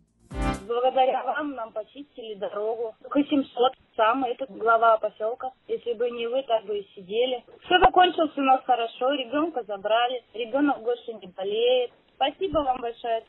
Благодаря 0.65 1.22
вам 1.26 1.52
нам 1.52 1.74
почистили 1.74 2.36
дорогу. 2.36 2.96
К 3.10 3.13
700 3.13 3.74
сам 3.98 4.24
этот 4.24 4.50
глава 4.52 4.98
поселка. 4.98 5.52
Если 5.68 5.91
бы 5.96 6.10
не 6.12 6.28
вы, 6.28 6.44
так 6.44 6.63
бы 6.63 6.80
и 6.80 6.88
сидели. 6.96 7.44
Все 7.65 7.78
закончилось 7.80 8.32
у 8.38 8.41
нас 8.41 8.62
хорошо, 8.63 9.12
ребенка 9.12 9.65
забрали, 9.68 10.24
ребенок 10.34 10.82
больше 10.82 11.12
не 11.22 11.28
болеет. 11.28 11.91
Спасибо 12.15 12.60
вам 12.60 12.80
большое. 12.80 13.26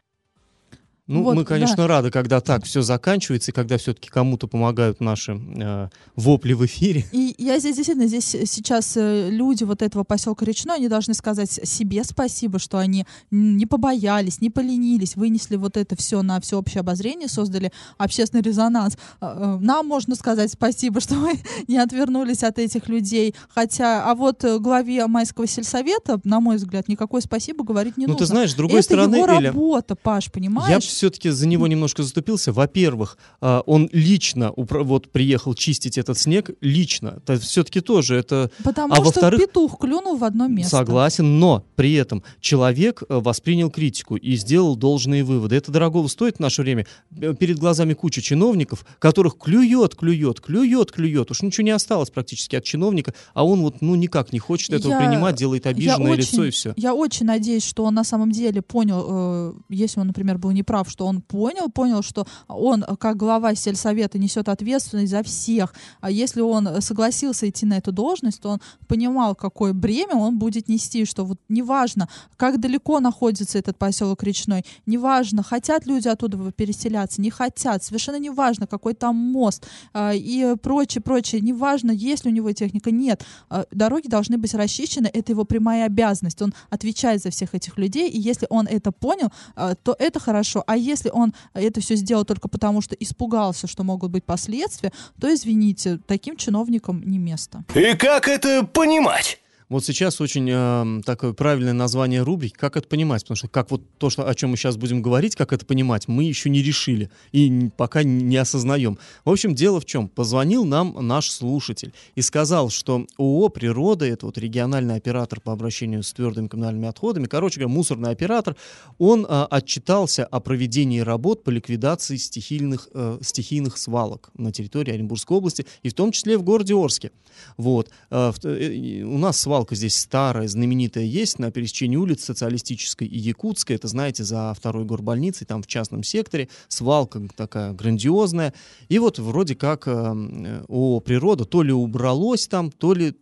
Ну, 1.09 1.23
вот, 1.23 1.37
мы, 1.37 1.45
конечно, 1.45 1.77
да. 1.77 1.87
рады, 1.87 2.11
когда 2.11 2.40
так 2.40 2.64
все 2.64 2.83
заканчивается, 2.83 3.53
и 3.53 3.55
когда 3.55 3.79
все-таки 3.79 4.09
кому-то 4.09 4.49
помогают 4.49 5.01
наши 5.01 5.35
э, 5.35 5.88
вопли 6.16 6.53
в 6.53 6.66
эфире. 6.66 7.05
И 7.12 7.33
я 7.38 7.61
здесь 7.61 7.77
действительно, 7.77 8.09
здесь 8.09 8.25
сейчас 8.25 8.97
э, 8.97 9.31
люди 9.31 9.62
вот 9.62 9.83
этого 9.83 10.03
поселка 10.03 10.45
Речной, 10.45 10.77
они 10.77 10.88
должны 10.88 11.14
сказать 11.14 11.51
себе 11.51 12.03
спасибо, 12.03 12.59
что 12.59 12.79
они 12.79 13.07
не 13.31 13.66
побоялись, 13.66 14.40
не 14.40 14.51
поленились, 14.51 15.14
вынесли 15.14 15.55
вот 15.55 15.77
это 15.77 15.95
все 15.95 16.23
на 16.23 16.40
всеобщее 16.40 16.81
обозрение, 16.81 17.29
создали 17.29 17.71
общественный 17.99 18.42
резонанс. 18.42 18.99
Э, 19.21 19.59
нам 19.61 19.87
можно 19.87 20.16
сказать 20.16 20.51
спасибо, 20.51 21.01
что 21.07 21.14
мы 21.14 21.38
не 21.69 21.79
отвернулись 21.79 22.42
от 22.42 22.59
этих 22.59 22.88
людей. 22.88 23.33
Хотя, 23.49 24.11
а 24.11 24.16
вот 24.16 24.45
главе 24.59 25.07
майского 25.07 25.47
сельсовета, 25.47 26.21
на 26.25 26.40
мой 26.40 26.57
взгляд, 26.57 26.88
никакой 26.88 27.23
спасибо 27.23 27.62
говорить 27.62 27.97
не 27.97 28.07
ну, 28.07 28.14
нужно. 28.14 28.25
Ну, 28.25 28.27
ты 28.27 28.33
знаешь, 28.33 28.51
с 28.51 28.55
другой 28.55 28.81
это 28.81 28.87
стороны, 28.87 29.16
его 29.16 29.27
Эля, 29.27 29.53
работа, 29.53 29.95
Паш, 29.95 30.33
понимаешь? 30.33 30.71
Я 30.71 30.81
все-таки 30.97 31.31
за 31.31 31.47
него 31.47 31.67
немножко 31.67 32.03
заступился. 32.03 32.53
Во-первых, 32.53 33.19
а, 33.41 33.61
он 33.67 33.89
лично 33.93 34.53
вот 34.57 35.13
приехал 35.13 35.55
чистить 35.55 35.99
этот 35.99 36.19
снег 36.19 36.51
лично. 36.61 37.21
Это 37.27 37.39
все-таки 37.39 37.81
тоже 37.81 38.17
это. 38.17 38.51
Потому 38.65 38.95
а 38.95 39.05
что 39.05 39.31
петух 39.31 39.79
клюнул 39.79 40.17
в 40.17 40.25
одно 40.25 40.49
место. 40.49 40.77
Согласен, 40.77 41.39
но 41.39 41.65
при 41.77 41.95
этом 41.95 42.23
человек 42.41 43.03
э, 43.09 43.19
воспринял 43.19 43.71
критику 43.71 44.17
и 44.17 44.37
сделал 44.37 44.77
должные 44.77 45.25
выводы. 45.25 45.57
Это 45.57 45.71
дорогого 45.71 46.09
стоит 46.09 46.37
в 46.37 46.41
наше 46.41 46.63
время. 46.63 46.87
Э, 47.21 47.35
перед 47.35 47.59
глазами 47.59 47.95
куча 47.95 48.23
чиновников, 48.23 48.85
которых 48.99 49.39
клюет, 49.39 49.95
клюет, 49.95 50.41
клюет, 50.41 50.93
клюет. 50.93 51.31
Уж 51.31 51.43
ничего 51.43 51.65
не 51.65 51.71
осталось 51.71 52.11
практически 52.11 52.57
от 52.57 52.65
чиновника, 52.65 53.15
а 53.35 53.45
он 53.45 53.61
вот 53.63 53.83
ну 53.83 53.95
никак 53.95 54.33
не 54.33 54.39
хочет 54.39 54.71
этого 54.71 54.93
я, 54.93 54.99
принимать, 54.99 55.37
делает 55.37 55.67
обиженное 55.67 56.13
очень, 56.13 56.23
лицо 56.23 56.45
и 56.45 56.51
все. 56.51 56.75
Я 56.77 56.95
очень 56.95 57.27
надеюсь, 57.27 57.65
что 57.65 57.85
он 57.85 57.95
на 57.95 58.05
самом 58.05 58.33
деле 58.33 58.63
понял, 58.63 59.07
э, 59.09 59.53
если 59.69 60.01
он, 60.01 60.09
например, 60.09 60.39
был 60.39 60.51
неправ, 60.51 60.86
что 60.88 61.07
он 61.07 61.20
понял, 61.20 61.70
понял, 61.70 62.03
что 62.03 62.27
он, 62.49 62.85
как 62.99 63.16
глава 63.16 63.55
сельсовета, 63.55 64.18
несет 64.18 64.49
ответственность 64.49 65.11
за 65.11 65.22
всех. 65.22 65.75
А 66.01 66.11
если 66.11 66.40
он 66.40 66.81
согласился 66.81 67.49
идти 67.49 67.66
на 67.66 67.79
эту 67.79 67.92
должность, 67.92 68.40
то 68.40 68.51
он 68.51 68.61
понимал, 68.87 69.35
какое 69.35 69.72
бремя 69.72 70.16
он 70.16 70.38
будет 70.38 70.68
нести, 70.68 71.05
что 71.05 71.25
вот 71.25 71.40
неважно, 71.49 72.09
как 72.37 72.61
далеко 72.61 73.01
находится 73.01 73.59
этот 73.59 73.79
поселок 73.79 74.22
Речной, 74.22 74.64
неважно, 74.87 75.42
хотят 75.42 75.87
люди 75.87 76.09
оттуда 76.09 76.53
переселяться, 76.53 77.20
не 77.20 77.31
хотят, 77.31 77.83
совершенно 77.85 78.18
неважно, 78.18 78.66
какой 78.66 78.94
там 78.94 79.16
мост 79.16 79.66
а, 79.92 80.12
и 80.14 80.57
прочее, 80.62 81.03
прочее, 81.03 81.40
неважно, 81.40 81.90
есть 81.90 82.25
ли 82.25 82.31
у 82.31 82.35
него 82.35 82.53
техника, 82.53 82.90
нет. 82.90 83.25
А, 83.49 83.64
дороги 83.70 84.09
должны 84.09 84.38
быть 84.38 84.55
расчищены, 84.55 85.11
это 85.12 85.33
его 85.33 85.44
прямая 85.44 85.87
обязанность, 85.87 86.42
он 86.42 86.55
отвечает 86.70 87.22
за 87.22 87.31
всех 87.31 87.55
этих 87.55 87.79
людей, 87.79 88.09
и 88.09 88.18
если 88.18 88.46
он 88.51 88.66
это 88.66 88.92
понял, 88.92 89.31
а, 89.55 89.75
то 89.75 89.94
это 89.99 90.20
хорошо. 90.20 90.64
А 90.66 90.76
если 90.77 91.11
он 91.11 91.35
это 91.55 91.81
все 91.81 91.97
сделал 91.97 92.25
только 92.25 92.49
потому, 92.49 92.81
что 92.81 92.95
испугался, 92.95 93.67
что 93.67 93.85
могут 93.85 94.11
быть 94.11 94.25
последствия, 94.25 94.93
то, 95.21 95.33
извините, 95.33 95.99
таким 96.07 96.37
чиновникам 96.37 97.03
не 97.05 97.19
место. 97.19 97.65
И 97.75 97.95
как 97.95 98.29
это 98.29 98.65
понимать? 98.65 99.41
Вот 99.68 99.85
сейчас 99.85 100.20
очень 100.20 100.48
э, 100.48 101.02
такое 101.05 101.33
правильное 101.33 101.72
название 101.72 102.22
рубрики, 102.22 102.55
как 102.55 102.76
это 102.76 102.87
понимать, 102.87 103.22
потому 103.22 103.37
что 103.37 103.48
как 103.48 103.72
вот 103.72 103.83
то, 103.98 104.11
что, 104.11 104.29
о 104.29 104.35
чем 104.35 104.50
мы 104.50 104.57
сейчас 104.57 104.76
будем 104.76 105.02
говорить, 105.02 105.35
как 105.35 105.52
это 105.52 105.66
понимать, 105.66 106.07
мы 106.07 106.22
еще 106.22 106.50
не 106.50 106.62
решили 106.62 107.11
и 107.33 107.70
пока 107.76 108.05
не 108.05 108.37
осознаем. 108.37 108.96
В 109.24 109.31
общем, 109.31 109.57
дело 109.57 109.81
в 109.81 109.85
чем? 109.85 110.09
Позвонил 110.09 110.64
нам 110.64 110.96
наш 111.00 111.31
слушатель 111.31 111.92
и 112.14 112.22
сказал, 112.22 112.70
что 112.70 113.07
ООО 113.18 113.48
«Природа», 113.48 114.07
это 114.07 114.26
вот 114.26 114.38
региональный 114.38 114.94
оператор 114.94 115.40
по 115.40 115.52
обращению 115.52 116.05
с 116.05 116.12
твердыми 116.12 116.46
коммунальными 116.46 116.87
отходами, 116.87 117.26
короче 117.26 117.59
говоря, 117.59 117.74
мусорный 117.74 118.11
оператор, 118.11 118.55
он 118.98 119.26
э, 119.29 119.46
отчитался 119.50 120.24
о 120.26 120.38
проведении 120.38 121.00
работ 121.00 121.42
по 121.42 121.50
ликвидации 121.50 122.18
стихийных, 122.18 122.88
э, 122.94 123.18
стихийных 123.20 123.79
свалок 123.79 124.31
на 124.38 124.52
территории 124.52 124.92
Оренбургской 124.92 125.37
области 125.37 125.66
и 125.83 125.88
в 125.88 125.94
том 125.94 126.12
числе 126.12 126.38
в 126.38 126.44
городе 126.44 126.74
Орске. 126.74 127.11
Вот. 127.57 127.90
Э, 128.11 128.33
э, 128.44 129.02
у 129.02 129.18
нас 129.18 129.40
свалка 129.40 129.56
свалка 129.57 129.75
здесь 129.75 129.97
старая, 129.97 130.49
знаменитая 130.49 131.05
есть 131.05 131.38
на 131.38 131.51
пересечении 131.51 131.97
улиц 131.97 132.25
Социалистической 132.25 133.09
и 133.09 133.19
Якутской. 133.19 133.77
Это, 133.77 133.88
знаете, 133.88 134.23
за 134.23 134.53
второй 134.55 134.85
горбольницей, 134.85 135.47
там 135.47 135.62
в 135.62 135.66
частном 135.66 136.03
секторе. 136.03 136.51
Свалка 136.69 137.27
такая 137.35 137.73
грандиозная. 137.73 138.53
И 138.90 138.99
вот 138.99 139.19
вроде 139.19 139.55
как 139.55 139.88
э, 139.88 140.62
о 140.69 141.01
природа 141.01 141.47
то 141.47 141.62
ли 141.62 141.73
убралось 141.73 142.49
там, 142.49 142.71
то 142.71 142.92
ли 142.92 143.14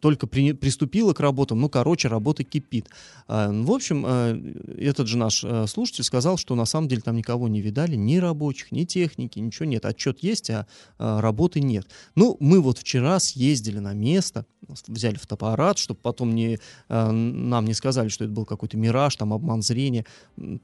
только 0.00 0.26
при, 0.26 0.52
приступила 0.52 1.12
к 1.12 1.20
работам, 1.20 1.60
ну, 1.60 1.68
короче, 1.68 2.08
работа 2.08 2.42
кипит. 2.42 2.88
А, 3.28 3.50
в 3.50 3.70
общем, 3.70 4.04
а, 4.06 4.36
этот 4.78 5.06
же 5.06 5.16
наш 5.16 5.44
а, 5.44 5.66
слушатель 5.66 6.04
сказал, 6.04 6.36
что 6.36 6.54
на 6.54 6.64
самом 6.64 6.88
деле 6.88 7.02
там 7.02 7.16
никого 7.16 7.48
не 7.48 7.60
видали, 7.60 7.96
ни 7.96 8.16
рабочих, 8.16 8.72
ни 8.72 8.84
техники, 8.84 9.38
ничего 9.38 9.66
нет. 9.66 9.84
Отчет 9.84 10.22
есть, 10.22 10.50
а 10.50 10.66
работы 10.98 11.60
нет. 11.60 11.86
Ну, 12.14 12.36
мы 12.40 12.60
вот 12.60 12.78
вчера 12.78 13.20
съездили 13.20 13.78
на 13.78 13.92
место, 13.92 14.46
взяли 14.86 15.16
фотоаппарат, 15.16 15.78
чтобы 15.78 16.00
потом 16.02 16.34
не, 16.34 16.58
нам 16.88 17.64
не 17.64 17.74
сказали, 17.74 18.08
что 18.08 18.24
это 18.24 18.32
был 18.32 18.44
какой-то 18.44 18.76
мираж, 18.76 19.16
там 19.16 19.32
обман 19.32 19.62
зрения. 19.62 20.06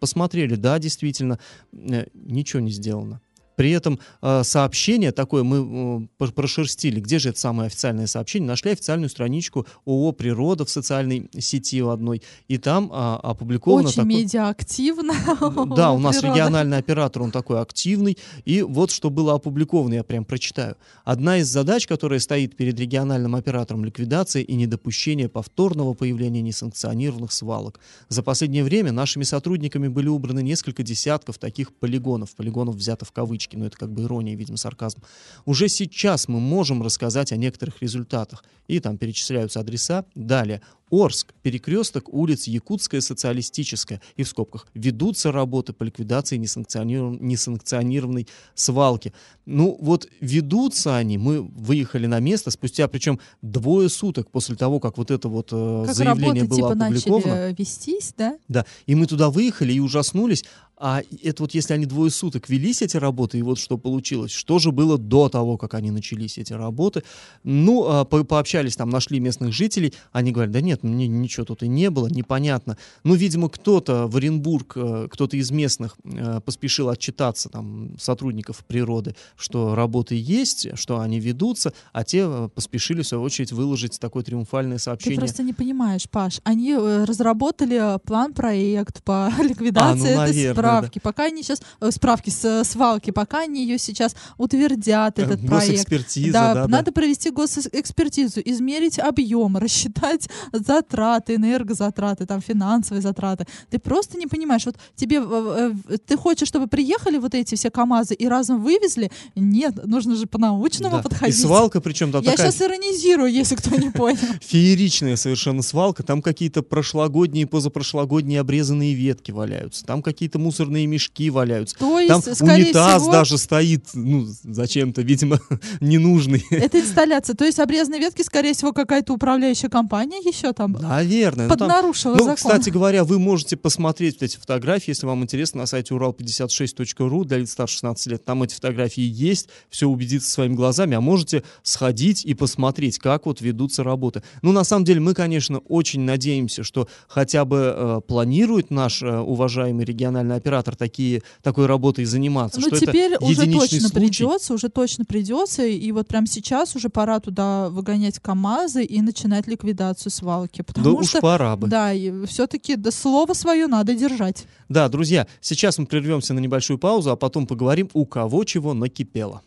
Посмотрели, 0.01 0.55
да, 0.55 0.79
действительно, 0.79 1.39
э, 1.73 2.07
ничего 2.15 2.61
не 2.61 2.71
сделано. 2.71 3.21
При 3.57 3.71
этом 3.71 3.99
э, 4.21 4.43
сообщение 4.45 5.13
такое 5.13 5.43
мы 5.43 6.09
э, 6.21 6.27
прошерстили. 6.33 7.01
Где 7.01 7.19
же 7.19 7.31
это 7.31 7.41
самое 7.41 7.67
официальное 7.69 8.07
сообщение? 8.07 8.47
Нашли 8.47 8.71
официальную 8.73 9.09
страничку 9.09 9.67
ООО 9.87 10.13
«Природа» 10.13 10.67
в 10.67 10.71
социальной 10.71 11.29
сети 11.39 11.83
у 11.83 11.89
одной. 11.89 12.23
И 12.49 12.59
там 12.59 12.93
э, 12.93 12.95
опубликовано... 12.95 13.89
Очень 13.89 13.97
такой... 13.97 14.15
медиа-активно. 14.15 15.15
Да, 15.77 15.93
у 15.93 15.99
нас 15.99 16.23
региональный 16.23 16.77
оператор, 16.77 17.23
он 17.23 17.31
такой 17.31 17.61
активный. 17.61 18.19
И 18.45 18.63
вот 18.63 18.91
что 18.91 19.11
было 19.11 19.35
опубликовано, 19.35 19.95
я 19.95 20.05
прям 20.05 20.25
прочитаю. 20.25 20.77
Одна 21.05 21.39
из 21.39 21.49
задач, 21.49 21.87
которая 21.87 22.19
стоит 22.21 22.57
перед 22.57 22.79
региональным 22.79 23.35
оператором 23.35 23.85
ликвидация 23.85 24.43
и 24.43 24.55
недопущение 24.55 25.29
повторного 25.29 25.95
появления 25.95 26.43
несанкционированных 26.43 27.33
свалок. 27.33 27.81
За 28.09 28.23
последнее 28.23 28.65
время 28.65 28.93
нашими 28.93 29.25
сотрудниками 29.25 29.89
были 29.89 30.09
убраны 30.09 30.43
несколько 30.43 30.83
десятков 30.83 31.39
таких 31.39 31.73
полигонов. 31.73 32.35
Полигонов 32.37 32.77
взято 32.77 33.05
в 33.05 33.13
кавычки 33.13 33.46
кавычки, 33.47 33.57
но 33.57 33.67
это 33.67 33.77
как 33.77 33.93
бы 33.93 34.03
ирония, 34.03 34.37
видимо, 34.37 34.57
сарказм. 34.57 35.03
Уже 35.45 35.69
сейчас 35.69 36.29
мы 36.29 36.41
можем 36.41 36.83
рассказать 36.83 37.33
о 37.33 37.37
некоторых 37.37 37.83
результатах. 37.83 38.45
И 38.69 38.81
там 38.81 38.99
перечисляются 38.99 39.61
адреса. 39.61 40.05
Далее. 40.15 40.61
Орск, 40.91 41.35
перекресток 41.43 42.13
улиц 42.13 42.47
Якутская, 42.47 43.01
Социалистическая 43.01 44.01
и 44.17 44.23
в 44.23 44.29
скобках 44.29 44.67
ведутся 44.75 45.33
работы 45.33 45.73
по 45.73 45.83
ликвидации 45.85 46.37
несанкциониров- 46.39 47.19
несанкционированной 47.21 48.29
свалки. 48.55 49.13
Ну 49.47 49.77
вот 49.81 50.09
ведутся 50.21 50.97
они, 50.97 51.19
мы 51.19 51.43
выехали 51.43 52.07
на 52.07 52.21
место 52.21 52.51
спустя 52.51 52.87
причем 52.89 53.19
двое 53.43 53.89
суток 53.89 54.31
после 54.31 54.55
того, 54.57 54.79
как 54.81 54.97
вот 54.99 55.11
это 55.11 55.29
вот 55.29 55.49
э, 55.53 55.85
Как 55.87 55.95
заявление 55.95 56.43
работы 56.43 56.49
было 56.63 56.73
типа 56.75 56.85
опубликовано. 56.85 57.27
начали 57.35 57.51
э, 57.53 57.55
вестись, 57.59 58.15
да? 58.17 58.39
Да, 58.49 58.65
и 58.87 58.95
мы 58.95 59.07
туда 59.07 59.31
выехали 59.31 59.73
и 59.73 59.81
ужаснулись. 59.81 60.45
А 60.79 61.01
это 61.23 61.43
вот 61.43 61.55
если 61.55 61.73
они 61.73 61.87
двое 61.87 62.11
суток 62.11 62.51
велись, 62.51 62.83
эти 62.83 62.99
работы, 62.99 63.39
и 63.39 63.43
вот 63.43 63.59
что 63.59 63.79
получилось, 63.79 64.31
что 64.31 64.59
же 64.59 64.73
было 64.73 64.99
до 64.99 65.31
того, 65.31 65.57
как 65.57 65.73
они 65.73 65.91
начались, 65.91 66.37
эти 66.37 66.53
работы. 66.53 67.03
Ну, 67.45 67.87
а, 67.89 68.05
по- 68.05 68.25
пообщались 68.25 68.77
там, 68.77 68.91
нашли 68.91 69.19
местных 69.19 69.55
жителей, 69.55 69.95
они 70.13 70.33
говорят, 70.33 70.53
да 70.53 70.61
нет, 70.61 70.76
мне 70.83 71.07
ничего 71.07 71.45
тут 71.45 71.63
и 71.63 71.69
не 71.69 71.91
было, 71.91 72.09
непонятно. 72.09 72.77
Ну, 73.05 73.15
видимо, 73.15 73.49
кто-то 73.49 74.07
в 74.07 74.17
Оренбург, 74.17 74.73
э, 74.77 75.09
кто-то 75.11 75.37
из 75.37 75.51
местных 75.51 75.97
э, 76.05 76.41
поспешил 76.45 76.89
отчитаться, 76.89 77.49
там, 77.49 77.91
сотрудников 77.99 78.65
природы, 78.67 79.15
что 79.37 79.75
работы 79.75 80.15
есть, 80.19 80.69
что 80.79 81.01
они 81.01 81.21
ведутся, 81.21 81.73
а 81.93 82.05
те 82.05 82.25
э, 82.27 82.49
поспешили, 82.55 83.03
в 83.03 83.07
свою 83.07 83.23
очередь, 83.23 83.53
выложить 83.53 83.99
такое 84.01 84.23
триумфальное 84.23 84.79
Ты 84.79 84.83
сообщение. 84.85 85.19
просто 85.19 85.43
не 85.43 85.53
понимаешь, 85.53 86.09
Паш. 86.09 86.41
Они 86.45 86.75
разработали 86.75 87.99
план-проект 88.05 89.03
по 89.03 89.31
ликвидации 89.41 90.13
А, 90.13 90.17
ну, 90.17 90.23
этой 90.23 90.29
наверное, 90.29 90.55
справки. 90.55 90.99
Пока 90.99 91.25
они 91.25 91.43
сейчас... 91.43 91.61
справки 91.91 92.31
с 92.31 92.65
свалки. 92.65 93.11
Пока 93.11 93.43
они 93.43 93.63
ее 93.63 93.79
сейчас 93.79 94.17
утвердят, 94.39 95.19
этот 95.19 95.47
проект. 95.47 95.89
Да, 96.33 96.55
да, 96.55 96.63
да. 96.63 96.69
надо 96.69 96.93
провести 96.93 97.31
госэкспертизу, 97.31 98.41
измерить 98.45 98.99
объем, 98.99 99.57
рассчитать 99.67 100.29
затраты, 100.67 101.35
энергозатраты, 101.37 102.27
там, 102.27 102.41
финансовые 102.41 103.03
затраты. 103.03 103.47
Ты 103.71 103.79
просто 103.79 104.19
не 104.19 104.27
понимаешь, 104.27 104.67
вот 104.67 104.77
тебе, 104.95 105.19
э, 105.23 105.73
э, 105.89 105.97
ты 106.07 106.17
хочешь, 106.17 106.49
чтобы 106.49 106.67
приехали 106.67 107.19
вот 107.19 107.35
эти 107.35 107.55
все 107.55 107.71
КАМАЗы 107.71 108.15
и 108.15 108.27
разом 108.29 108.63
вывезли? 108.63 109.11
Нет, 109.35 109.85
нужно 109.87 110.17
же 110.17 110.27
по-научному 110.27 110.97
Да. 110.97 111.03
подходить. 111.03 111.39
И 111.39 111.43
свалка, 111.43 111.81
причем 111.81 112.13
там 112.13 112.23
Я 112.23 112.33
такая 112.33 112.51
сейчас 112.51 112.63
иронизирую, 112.63 113.31
если 113.31 113.55
кто 113.55 113.77
не 113.77 113.91
понял. 113.91 114.19
фееричная 114.41 115.17
совершенно 115.17 115.63
свалка. 115.63 116.03
Там 116.03 116.23
какие-то 116.23 116.63
прошлогодние, 116.63 117.47
позапрошлогодние 117.47 118.41
обрезанные 118.41 118.95
ветки 118.95 119.31
валяются. 119.31 119.85
Там 119.85 120.03
какие-то 120.03 120.39
мусорные 120.39 120.87
мешки 120.87 121.31
валяются. 121.31 121.77
То 121.79 121.99
есть, 122.01 122.39
Там 122.39 122.49
унитаз 122.49 123.03
всего, 123.03 123.13
даже 123.13 123.39
стоит, 123.39 123.87
ну, 123.95 124.27
зачем-то, 124.43 125.03
видимо, 125.03 125.39
ненужный. 125.81 126.45
это 126.51 126.81
инсталляция. 126.81 127.35
То 127.37 127.45
есть 127.45 127.59
обрезанные 127.59 128.01
ветки, 128.01 128.23
скорее 128.23 128.55
всего, 128.55 128.73
какая-то 128.73 129.13
управляющая 129.13 129.69
компания 129.69 130.19
еще 130.19 130.53
там 130.57 130.73
Наверное. 130.73 131.45
Ну, 131.49 131.55
там- 131.55 131.69
поднарушила 131.69 132.15
Ну, 132.15 132.21
закон. 132.21 132.37
кстати 132.37 132.71
говоря, 132.71 133.05
вы 133.05 133.19
можете 133.19 133.57
посмотреть 133.59 134.23
эти 134.23 134.39
фотографии, 134.39 134.91
если 134.91 135.07
вам 135.07 135.23
интересно, 135.23 135.61
на 135.61 135.67
сайте 135.67 135.95
урал56.ру 135.95 137.25
для 137.25 137.39
лиц 137.39 137.53
старше 137.53 137.75
16 137.75 138.07
лет. 138.07 138.25
Там 138.25 138.43
эти 138.43 138.55
фотографии 138.55 139.03
есть, 139.03 139.51
все 139.69 139.87
убедиться 139.87 140.31
своими 140.31 140.55
глазами, 140.55 140.97
а 140.97 141.01
можете 141.03 141.43
сходить 141.63 142.25
и 142.25 142.33
посмотреть, 142.33 142.99
как 142.99 143.27
вот 143.27 143.43
ведутся 143.43 143.85
работы. 143.85 144.23
Ну, 144.41 144.53
на 144.53 144.65
самом 144.65 144.85
деле, 144.87 145.01
мы, 145.01 145.13
конечно, 145.13 145.59
очень 145.59 146.01
надеемся, 146.01 146.63
что 146.65 146.89
хотя 147.07 147.45
бы 147.45 147.75
э, 147.77 148.01
планирует 148.07 148.71
наш 148.71 149.03
э, 149.03 149.19
уважаемый 149.19 149.85
региональный 149.85 150.37
оператор 150.37 150.75
такие, 150.75 151.23
такой 151.43 151.67
работой 151.67 152.07
заниматься. 152.07 152.61
Ну, 152.61 152.71
теперь 152.71 153.13
это 153.13 153.25
уже 153.25 153.45
точно 153.53 153.81
случай. 153.81 153.95
придется, 153.95 154.55
уже 154.55 154.71
точно 154.71 155.05
придется. 155.05 155.67
И 155.67 155.93
вот 155.93 156.09
прямо 156.09 156.27
сейчас 156.27 156.75
уже 156.77 156.89
пора 156.89 157.21
туда 157.21 157.69
выгонять 157.69 158.21
КАМАЗы 158.21 158.85
и 158.85 159.03
начинать 159.03 159.47
ликвидацию 159.47 160.11
свалки. 160.11 160.46
Да 160.57 160.65
Потому 160.65 160.97
уж 160.97 161.09
что, 161.09 161.21
пора 161.21 161.57
бы. 161.57 161.69
да, 161.69 161.93
все-таки 162.27 162.77
да, 162.77 162.91
слово 162.91 163.33
свое 163.33 163.67
надо 163.67 163.95
держать. 163.95 164.47
Да, 164.69 164.89
друзья, 164.89 165.27
сейчас 165.41 165.79
мы 165.79 165.87
прервемся 165.87 166.35
на 166.35 166.41
небольшую 166.41 166.79
паузу, 166.79 167.11
а 167.11 167.17
потом 167.17 167.47
поговорим, 167.47 167.89
у 167.95 168.07
кого 168.07 168.45
чего 168.45 168.75
накипело. 168.75 169.43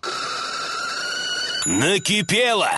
Накипело! 1.65 2.69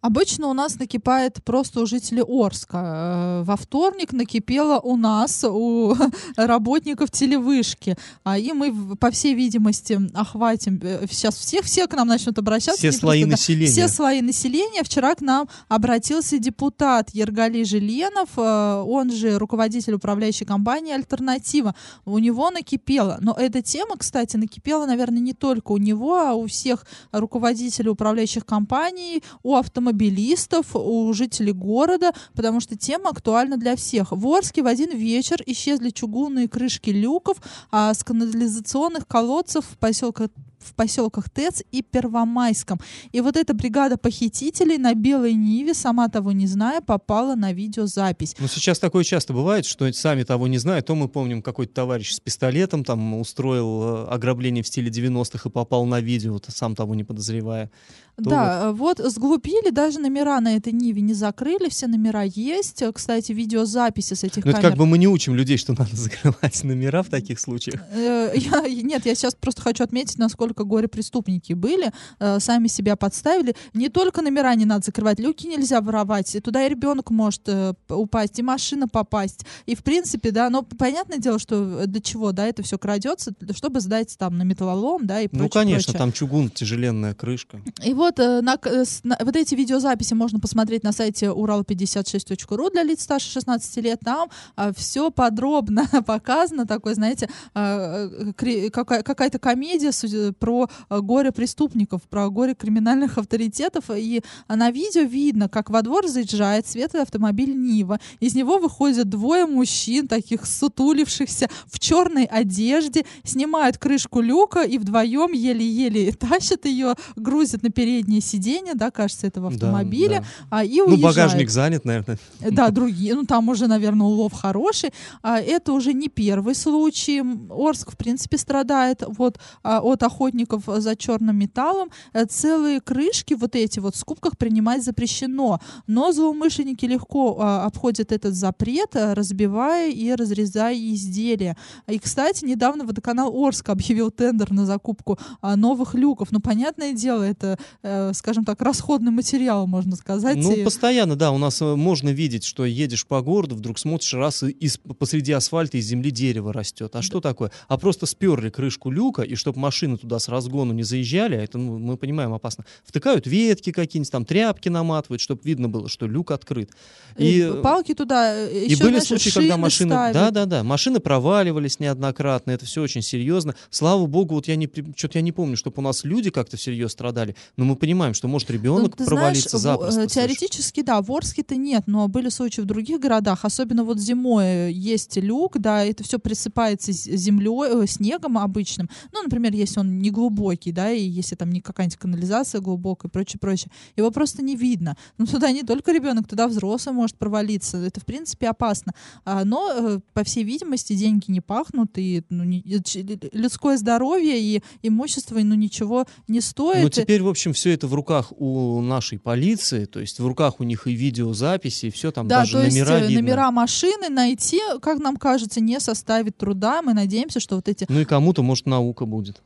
Обычно 0.00 0.46
у 0.46 0.52
нас 0.52 0.78
накипает 0.78 1.42
просто 1.44 1.80
у 1.80 1.86
жителей 1.86 2.22
Орска. 2.22 3.40
Э, 3.40 3.42
Во 3.44 3.56
вторник 3.56 4.12
накипело 4.12 4.78
у 4.78 4.96
нас, 4.96 5.44
у 5.44 5.94
работников 6.36 7.10
телевышки. 7.10 7.96
А 8.22 8.38
И 8.38 8.52
мы, 8.52 8.96
по 8.96 9.10
всей 9.10 9.34
видимости, 9.34 9.98
охватим 10.14 10.78
э, 10.82 11.06
сейчас 11.10 11.36
всех, 11.36 11.64
все 11.64 11.88
к 11.88 11.94
нам 11.94 12.06
начнут 12.06 12.38
обращаться. 12.38 12.78
Все 12.78 12.92
слои 12.92 13.22
просто, 13.22 13.26
да, 13.26 13.30
населения. 13.32 13.72
Все 13.72 13.88
слои 13.88 14.22
населения. 14.22 14.84
Вчера 14.84 15.14
к 15.16 15.20
нам 15.20 15.48
обратился 15.68 16.38
депутат 16.38 17.10
Ергали 17.12 17.64
Жиленов, 17.64 18.28
э, 18.36 18.82
он 18.86 19.10
же 19.10 19.36
руководитель 19.36 19.94
управляющей 19.94 20.46
компании 20.46 20.94
«Альтернатива». 20.94 21.74
У 22.04 22.18
него 22.18 22.50
накипело. 22.50 23.18
Но 23.20 23.32
эта 23.32 23.62
тема, 23.62 23.96
кстати, 23.96 24.36
накипела, 24.36 24.86
наверное, 24.86 25.20
не 25.20 25.34
только 25.34 25.72
у 25.72 25.76
него, 25.76 26.16
а 26.18 26.34
у 26.34 26.46
всех 26.46 26.86
руководителей 27.10 27.90
управляющих 27.90 28.46
компаний, 28.46 29.24
у 29.42 29.56
автомобилистов, 29.88 30.66
у 30.74 31.12
жителей 31.12 31.52
города, 31.52 32.12
потому 32.34 32.60
что 32.60 32.76
тема 32.76 33.10
актуальна 33.10 33.56
для 33.56 33.76
всех. 33.76 34.12
В 34.12 34.26
Орске 34.28 34.62
в 34.62 34.66
один 34.66 34.96
вечер 34.96 35.42
исчезли 35.46 35.90
чугунные 35.90 36.48
крышки 36.48 36.90
люков 36.90 37.38
а 37.70 37.92
с 37.94 38.04
канализационных 38.04 39.06
колодцев 39.06 39.64
в 39.64 39.78
поселках 39.78 40.28
в 40.68 40.74
поселках 40.74 41.30
ТЭЦ 41.30 41.62
и 41.72 41.82
Первомайском. 41.82 42.78
И 43.12 43.20
вот 43.20 43.36
эта 43.36 43.54
бригада 43.54 43.96
похитителей 43.96 44.78
на 44.78 44.94
белой 44.94 45.34
Ниве, 45.34 45.74
сама 45.74 46.08
того 46.08 46.32
не 46.32 46.46
зная, 46.46 46.80
попала 46.80 47.34
на 47.34 47.52
видеозапись. 47.52 48.36
Ну, 48.38 48.48
сейчас 48.48 48.78
такое 48.78 49.04
часто 49.04 49.32
бывает, 49.32 49.64
что 49.66 49.90
сами 49.92 50.22
того 50.22 50.48
не 50.48 50.58
зная, 50.58 50.82
то 50.82 50.94
мы 50.94 51.08
помним, 51.08 51.42
какой-то 51.42 51.72
товарищ 51.74 52.12
с 52.12 52.20
пистолетом 52.20 52.84
там 52.84 53.14
устроил 53.14 53.82
э, 53.82 54.06
ограбление 54.08 54.62
в 54.62 54.66
стиле 54.66 54.90
90-х 54.90 55.48
и 55.48 55.52
попал 55.52 55.84
на 55.86 56.00
видео, 56.00 56.34
вот 56.34 56.46
сам 56.48 56.74
того 56.74 56.94
не 56.94 57.04
подозревая. 57.04 57.70
Да, 58.16 58.72
вот 58.72 58.98
сглупили, 58.98 59.70
даже 59.70 60.00
номера 60.00 60.40
на 60.40 60.56
этой 60.56 60.72
Ниве 60.72 61.02
не 61.02 61.14
закрыли, 61.14 61.68
все 61.68 61.86
номера 61.86 62.24
есть. 62.24 62.82
Кстати, 62.92 63.30
видеозаписи 63.30 64.14
с 64.14 64.24
этих 64.24 64.44
Ну, 64.44 64.50
это 64.50 64.60
камер. 64.60 64.70
как 64.70 64.78
бы 64.78 64.86
мы 64.86 64.98
не 64.98 65.06
учим 65.06 65.36
людей, 65.36 65.56
что 65.56 65.72
надо 65.72 65.90
закрывать 65.96 66.64
номера 66.64 67.02
в 67.04 67.08
таких 67.10 67.38
случаях. 67.38 67.80
Э, 67.92 68.32
я- 68.34 68.68
нет, 68.82 69.06
я 69.06 69.14
сейчас 69.14 69.36
просто 69.36 69.62
хочу 69.62 69.84
отметить, 69.84 70.18
насколько 70.18 70.57
горе-преступники 70.64 71.52
были, 71.52 71.92
э, 72.18 72.40
сами 72.40 72.68
себя 72.68 72.96
подставили. 72.96 73.54
Не 73.74 73.88
только 73.88 74.22
номера 74.22 74.54
не 74.54 74.64
надо 74.64 74.86
закрывать, 74.86 75.18
люки 75.18 75.46
нельзя 75.46 75.80
воровать, 75.80 76.34
и 76.34 76.40
туда 76.40 76.64
и 76.64 76.68
ребенок 76.68 77.10
может 77.10 77.42
э, 77.46 77.74
упасть, 77.88 78.38
и 78.38 78.42
машина 78.42 78.88
попасть. 78.88 79.44
И 79.66 79.74
в 79.74 79.82
принципе, 79.82 80.30
да, 80.30 80.50
но 80.50 80.62
понятное 80.62 81.18
дело, 81.18 81.38
что 81.38 81.80
э, 81.82 81.86
для 81.86 82.00
чего, 82.00 82.32
да, 82.32 82.46
это 82.46 82.62
все 82.62 82.78
крадется, 82.78 83.32
чтобы 83.54 83.80
сдать 83.80 84.16
там 84.18 84.36
на 84.38 84.42
металлолом, 84.42 85.06
да, 85.06 85.20
и 85.20 85.28
прочее. 85.28 85.42
ну, 85.44 85.48
конечно, 85.50 85.92
прочее. 85.92 85.98
там 85.98 86.12
чугун, 86.12 86.50
тяжеленная 86.50 87.14
крышка. 87.14 87.60
И 87.84 87.94
вот, 87.94 88.18
э, 88.18 88.40
на, 88.40 88.56
э, 88.64 88.84
на- 89.04 89.18
вот 89.20 89.36
эти 89.36 89.54
видеозаписи 89.54 90.14
можно 90.14 90.40
посмотреть 90.40 90.82
на 90.84 90.92
сайте 90.92 91.26
урал56.ру 91.26 92.70
для 92.70 92.82
лиц 92.82 93.02
старше 93.02 93.30
16 93.30 93.76
лет. 93.78 94.00
Там 94.04 94.28
все 94.76 95.10
подробно 95.10 95.84
показано, 96.06 96.66
такой, 96.66 96.94
знаете, 96.94 97.28
э, 97.54 98.32
какая- 98.72 99.02
какая-то 99.02 99.38
комедия 99.38 99.92
про 100.38 100.68
э, 100.90 101.00
горе 101.00 101.32
преступников, 101.32 102.02
про 102.02 102.28
горе 102.30 102.54
криминальных 102.54 103.18
авторитетов. 103.18 103.84
И 103.94 104.22
на 104.48 104.70
видео 104.70 105.02
видно, 105.02 105.48
как 105.48 105.70
во 105.70 105.82
двор 105.82 106.06
заезжает 106.08 106.66
светлый 106.66 107.02
автомобиль 107.02 107.54
Нива. 107.54 107.98
Из 108.20 108.34
него 108.34 108.58
выходят 108.58 109.08
двое 109.08 109.46
мужчин, 109.46 110.08
таких 110.08 110.46
сутулившихся, 110.46 111.48
в 111.66 111.78
черной 111.78 112.24
одежде, 112.24 113.04
снимают 113.24 113.78
крышку 113.78 114.20
люка 114.20 114.62
и 114.62 114.78
вдвоем 114.78 115.32
еле-еле 115.32 116.12
тащат 116.12 116.64
ее, 116.66 116.94
грузят 117.16 117.62
на 117.62 117.70
переднее 117.70 118.20
сиденье, 118.20 118.74
да, 118.74 118.90
кажется, 118.90 119.26
этого 119.26 119.50
Да, 119.50 119.54
автомобиля, 119.56 120.20
да. 120.20 120.58
а, 120.58 120.64
и 120.64 120.78
Ну, 120.78 120.86
уезжают. 120.86 121.02
багажник 121.02 121.50
занят, 121.50 121.84
наверное. 121.84 122.18
Да, 122.40 122.70
другие, 122.70 123.14
ну 123.14 123.24
там 123.24 123.48
уже, 123.48 123.66
наверное, 123.66 124.06
улов 124.06 124.32
хороший. 124.32 124.90
А, 125.22 125.38
это 125.40 125.72
уже 125.72 125.92
не 125.92 126.08
первый 126.08 126.54
случай. 126.54 127.22
Орск, 127.50 127.92
в 127.92 127.96
принципе, 127.96 128.38
страдает 128.38 129.02
вот 129.06 129.38
а, 129.62 129.80
от 129.80 130.02
охотников 130.28 130.64
за 130.66 130.96
черным 130.96 131.36
металлом. 131.36 131.90
Э, 132.12 132.24
Целые 132.26 132.80
крышки 132.80 133.34
вот 133.34 133.56
эти 133.56 133.80
вот 133.80 133.94
в 133.94 133.98
скупках 133.98 134.36
принимать 134.36 134.84
запрещено. 134.84 135.60
Но 135.86 136.12
злоумышленники 136.12 136.84
легко 136.84 137.38
а, 137.40 137.64
обходят 137.64 138.12
этот 138.12 138.34
запрет, 138.34 138.94
а, 138.96 139.14
разбивая 139.14 139.90
и 139.90 140.12
разрезая 140.12 140.76
изделия. 140.76 141.56
И, 141.88 141.98
кстати, 141.98 142.44
недавно 142.44 142.84
водоканал 142.84 143.34
Орск 143.34 143.68
объявил 143.70 144.10
тендер 144.10 144.52
на 144.52 144.66
закупку 144.66 145.18
а, 145.40 145.56
новых 145.56 145.94
люков. 145.94 146.28
Ну, 146.30 146.40
понятное 146.40 146.92
дело, 146.92 147.22
это, 147.22 147.58
э, 147.82 148.12
скажем 148.14 148.44
так, 148.44 148.60
расходный 148.62 149.10
материал, 149.10 149.66
можно 149.66 149.96
сказать. 149.96 150.36
Ну, 150.36 150.52
и- 150.52 150.64
постоянно, 150.64 151.16
да, 151.16 151.30
у 151.32 151.38
нас 151.38 151.62
э, 151.62 151.74
можно 151.74 152.10
видеть, 152.10 152.44
что 152.44 152.64
едешь 152.64 153.06
по 153.06 153.20
городу, 153.22 153.56
вдруг 153.56 153.78
смотришь, 153.78 154.14
раз 154.14 154.42
из, 154.42 154.78
посреди 154.98 155.32
асфальта 155.32 155.78
из 155.78 155.86
земли 155.86 156.10
дерево 156.10 156.52
растет. 156.52 156.94
А 156.96 157.02
что 157.02 157.20
такое? 157.20 157.50
А 157.68 157.78
просто 157.78 158.06
сперли 158.06 158.50
крышку 158.50 158.90
люка, 158.90 159.22
и 159.22 159.34
чтобы 159.34 159.58
машина 159.58 159.96
туда 159.96 160.17
туда 160.18 160.20
с 160.20 160.28
разгону 160.28 160.72
не 160.72 160.82
заезжали, 160.82 161.36
а 161.36 161.42
это, 161.42 161.58
ну, 161.58 161.78
мы 161.78 161.96
понимаем, 161.96 162.32
опасно, 162.32 162.64
втыкают 162.84 163.26
ветки 163.26 163.72
какие-нибудь, 163.72 164.10
там 164.10 164.24
тряпки 164.24 164.68
наматывают, 164.68 165.20
чтобы 165.20 165.40
видно 165.44 165.68
было, 165.68 165.88
что 165.88 166.06
люк 166.06 166.30
открыт. 166.30 166.70
И, 167.16 167.40
и 167.40 167.62
палки 167.62 167.94
туда, 167.94 168.34
э, 168.34 168.66
и 168.66 168.70
еще, 168.70 168.82
были 168.82 168.94
знаешь, 168.94 169.08
случаи, 169.08 169.30
когда 169.30 169.54
шины 169.54 169.62
машины, 169.62 169.90
ставят. 169.90 170.14
да, 170.14 170.30
да, 170.30 170.46
да, 170.46 170.62
машины 170.62 171.00
проваливались 171.00 171.80
неоднократно, 171.80 172.52
это 172.52 172.66
все 172.66 172.82
очень 172.82 173.02
серьезно. 173.02 173.54
Слава 173.70 174.06
богу, 174.06 174.34
вот 174.34 174.48
я 174.48 174.56
не, 174.56 174.68
что-то 174.96 175.18
я 175.18 175.22
не 175.22 175.32
помню, 175.32 175.56
чтобы 175.56 175.76
у 175.78 175.82
нас 175.82 176.04
люди 176.04 176.30
как-то 176.30 176.56
всерьез 176.56 176.92
страдали, 176.92 177.34
но 177.56 177.64
мы 177.64 177.76
понимаем, 177.76 178.14
что 178.14 178.28
может 178.28 178.48
Ну, 178.48 178.54
ребенок 178.54 178.96
ты 178.96 179.04
провалиться 179.04 179.58
знаешь, 179.58 179.78
запросто. 179.78 180.00
э, 180.00 180.08
слышишь. 180.08 180.14
теоретически, 180.14 180.82
да, 180.82 181.00
в 181.00 181.10
Орске-то 181.12 181.56
нет, 181.56 181.84
но 181.86 182.08
были 182.08 182.28
случаи 182.28 182.60
в 182.60 182.66
других 182.66 183.00
городах, 183.00 183.44
особенно 183.44 183.84
вот 183.84 183.98
зимой 183.98 184.72
есть 184.72 185.16
люк, 185.16 185.58
да, 185.58 185.84
это 185.84 186.04
все 186.04 186.18
присыпается 186.18 186.92
землей, 186.92 187.86
снегом 187.86 188.38
обычным. 188.38 188.88
Ну, 189.12 189.22
например, 189.22 189.52
если 189.52 189.80
он 189.80 189.98
не 189.98 190.07
глубокий, 190.10 190.72
да, 190.72 190.90
и 190.90 191.02
если 191.02 191.34
там 191.36 191.50
не 191.50 191.60
какая-нибудь 191.60 191.96
канализация 191.98 192.60
глубокая 192.60 193.08
и 193.08 193.12
прочее, 193.12 193.38
прочее, 193.40 193.70
его 193.96 194.10
просто 194.10 194.42
не 194.42 194.56
видно. 194.56 194.96
Ну, 195.18 195.26
туда 195.26 195.50
не 195.52 195.62
только 195.62 195.92
ребенок, 195.92 196.26
туда 196.28 196.48
взрослый 196.48 196.94
может 196.94 197.16
провалиться. 197.16 197.78
Это, 197.78 198.00
в 198.00 198.04
принципе, 198.06 198.48
опасно. 198.48 198.92
А, 199.24 199.44
но, 199.44 199.70
э, 199.74 200.00
по 200.12 200.24
всей 200.24 200.44
видимости, 200.44 200.94
деньги 200.94 201.30
не 201.30 201.40
пахнут, 201.40 201.96
и 201.98 202.22
ну, 202.30 202.44
не- 202.44 202.60
и 202.60 202.82
ч- 202.82 203.04
людское 203.32 203.76
здоровье 203.76 204.40
и 204.40 204.62
имущество, 204.82 205.38
ну, 205.38 205.54
ничего 205.54 206.06
не 206.28 206.40
стоит. 206.40 206.82
Ну, 206.82 206.88
теперь, 206.90 207.22
в 207.22 207.28
общем, 207.28 207.52
все 207.52 207.70
это 207.72 207.86
в 207.86 207.94
руках 207.94 208.32
у 208.38 208.80
нашей 208.80 209.18
полиции, 209.18 209.84
то 209.84 210.00
есть 210.00 210.18
в 210.20 210.26
руках 210.26 210.60
у 210.60 210.64
них 210.64 210.86
и 210.86 210.92
видеозаписи, 210.92 211.86
и 211.86 211.90
все 211.90 212.10
там 212.12 212.28
Да, 212.28 212.40
даже 212.40 212.52
то 212.52 212.62
есть 212.64 212.76
номера 212.76 212.98
э, 212.98 213.06
видно. 213.08 213.22
номера 213.22 213.50
машины 213.50 214.08
найти, 214.08 214.60
как 214.80 214.98
нам 214.98 215.16
кажется, 215.16 215.60
не 215.60 215.80
составит 215.80 216.36
труда. 216.36 216.82
Мы 216.82 216.94
надеемся, 216.94 217.40
что 217.40 217.56
вот 217.56 217.68
эти 217.68 217.86
Ну 217.88 218.00
и 218.00 218.04
кому-то, 218.04 218.42
может, 218.42 218.66
наука 218.66 219.06
будет. 219.06 219.42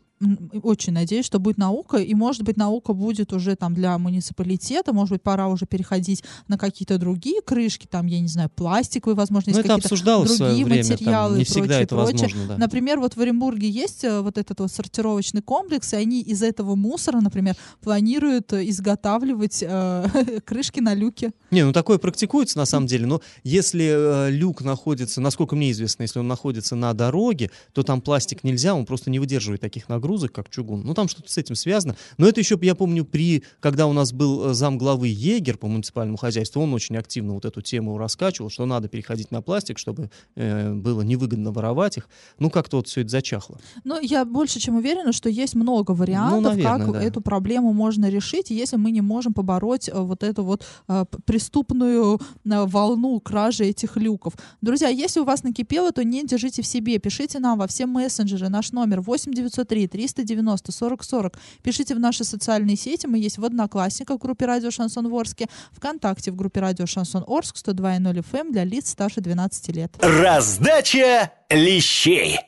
Очень 0.62 0.92
надеюсь, 0.92 1.26
что 1.26 1.38
будет 1.38 1.58
наука, 1.58 1.98
и 1.98 2.14
может 2.14 2.42
быть 2.42 2.56
наука 2.56 2.92
будет 2.92 3.32
уже 3.32 3.56
там 3.56 3.74
для 3.74 3.96
муниципалитета, 3.98 4.92
может 4.92 5.12
быть 5.12 5.22
пора 5.22 5.48
уже 5.48 5.66
переходить 5.66 6.22
на 6.48 6.58
какие-то 6.58 6.98
другие 6.98 7.42
крышки, 7.42 7.86
там 7.86 8.06
я 8.06 8.20
не 8.20 8.28
знаю 8.28 8.50
пластиковые, 8.54 9.16
возможно, 9.16 9.52
Ну, 9.52 9.58
есть 9.58 9.66
это 9.66 9.76
какие-то 9.76 9.96
свое 9.96 10.24
другие 10.24 10.64
время, 10.64 10.82
там 10.82 10.92
материалы 10.92 11.36
не 11.36 11.42
и 11.42 11.44
всегда 11.44 11.62
прочее, 11.62 11.82
это 11.82 11.94
прочее. 11.94 12.12
возможно, 12.12 12.46
да. 12.48 12.58
Например, 12.58 13.00
вот 13.00 13.14
в 13.14 13.20
Оренбурге 13.20 13.68
есть 13.68 14.04
э, 14.04 14.20
вот 14.20 14.38
этот 14.38 14.60
вот 14.60 14.72
сортировочный 14.72 15.42
комплекс, 15.42 15.92
и 15.92 15.96
они 15.96 16.20
из 16.20 16.42
этого 16.42 16.74
мусора, 16.74 17.20
например, 17.20 17.56
планируют 17.80 18.52
э, 18.52 18.68
изготавливать 18.68 19.62
э, 19.62 20.40
крышки 20.44 20.80
на 20.80 20.94
люке. 20.94 21.32
Не, 21.50 21.64
ну 21.64 21.72
такое 21.72 21.98
практикуется 21.98 22.58
на 22.58 22.66
самом 22.66 22.86
деле, 22.86 23.06
но 23.06 23.20
если 23.44 24.28
э, 24.28 24.30
люк 24.30 24.62
находится, 24.62 25.20
насколько 25.20 25.56
мне 25.56 25.70
известно, 25.72 26.02
если 26.02 26.18
он 26.18 26.28
находится 26.28 26.76
на 26.76 26.92
дороге, 26.94 27.50
то 27.72 27.82
там 27.82 28.00
пластик 28.00 28.44
нельзя, 28.44 28.74
он 28.74 28.86
просто 28.86 29.10
не 29.10 29.18
выдерживает 29.18 29.60
таких 29.60 29.88
нагрузок, 29.88 30.11
как 30.32 30.50
чугун. 30.50 30.82
Ну 30.84 30.94
там 30.94 31.08
что-то 31.08 31.30
с 31.30 31.38
этим 31.38 31.54
связано. 31.54 31.96
Но 32.18 32.28
это 32.28 32.40
еще, 32.40 32.58
я 32.62 32.74
помню, 32.74 33.04
при, 33.04 33.42
когда 33.60 33.86
у 33.86 33.92
нас 33.92 34.12
был 34.12 34.50
э, 34.50 34.54
зам 34.54 34.78
главы 34.78 35.08
егер 35.08 35.58
по 35.58 35.68
муниципальному 35.68 36.16
хозяйству, 36.16 36.62
он 36.62 36.74
очень 36.74 36.96
активно 36.96 37.34
вот 37.34 37.44
эту 37.44 37.60
тему 37.62 37.98
раскачивал, 37.98 38.50
что 38.50 38.66
надо 38.66 38.88
переходить 38.88 39.30
на 39.30 39.42
пластик, 39.42 39.78
чтобы 39.78 40.10
э, 40.36 40.72
было 40.72 41.02
невыгодно 41.02 41.52
воровать 41.52 41.96
их. 41.96 42.08
Ну 42.38 42.50
как-то 42.50 42.78
вот 42.78 42.88
все 42.88 43.02
это 43.02 43.10
зачахло. 43.10 43.58
Ну, 43.84 44.00
я 44.00 44.24
больше 44.24 44.60
чем 44.60 44.76
уверена, 44.76 45.12
что 45.12 45.28
есть 45.28 45.54
много 45.54 45.92
вариантов, 45.92 46.56
наверное, 46.56 46.86
как 46.86 46.92
да. 46.92 47.02
эту 47.02 47.20
проблему 47.20 47.72
можно 47.72 48.08
решить, 48.08 48.50
если 48.50 48.76
мы 48.76 48.90
не 48.90 49.00
можем 49.00 49.32
побороть 49.32 49.88
э, 49.88 49.92
вот 49.98 50.22
эту 50.22 50.44
вот 50.44 50.64
э, 50.88 51.04
преступную 51.24 52.20
э, 52.44 52.66
волну 52.66 53.20
кражи 53.20 53.64
этих 53.64 53.96
люков. 53.96 54.34
Друзья, 54.60 54.88
если 54.88 55.20
у 55.20 55.24
вас 55.24 55.42
накипело, 55.42 55.92
то 55.92 56.04
не 56.04 56.24
держите 56.24 56.62
в 56.62 56.66
себе. 56.66 56.98
Пишите 56.98 57.38
нам 57.38 57.58
во 57.58 57.66
все 57.66 57.86
мессенджеры. 57.86 58.48
Наш 58.48 58.72
номер 58.72 59.00
8903 59.00 59.88
390 60.02 60.72
40 60.72 61.04
40. 61.04 61.38
Пишите 61.62 61.94
в 61.94 62.00
наши 62.00 62.24
социальные 62.24 62.76
сети. 62.76 63.06
Мы 63.06 63.18
есть 63.18 63.38
в 63.38 63.44
Одноклассниках 63.44 64.16
в 64.16 64.20
группе 64.20 64.46
Радио 64.46 64.70
Шансон 64.70 65.08
Ворске, 65.08 65.48
ВКонтакте 65.72 66.30
в 66.30 66.36
группе 66.36 66.60
Радио 66.60 66.86
Шансон 66.86 67.24
Орск 67.26 67.56
102.0 67.56 68.24
FM 68.32 68.40
эм 68.40 68.52
для 68.52 68.64
лиц 68.64 68.90
старше 68.90 69.20
12 69.20 69.68
лет. 69.68 69.92
Раздача 70.00 71.32
лещей. 71.50 72.38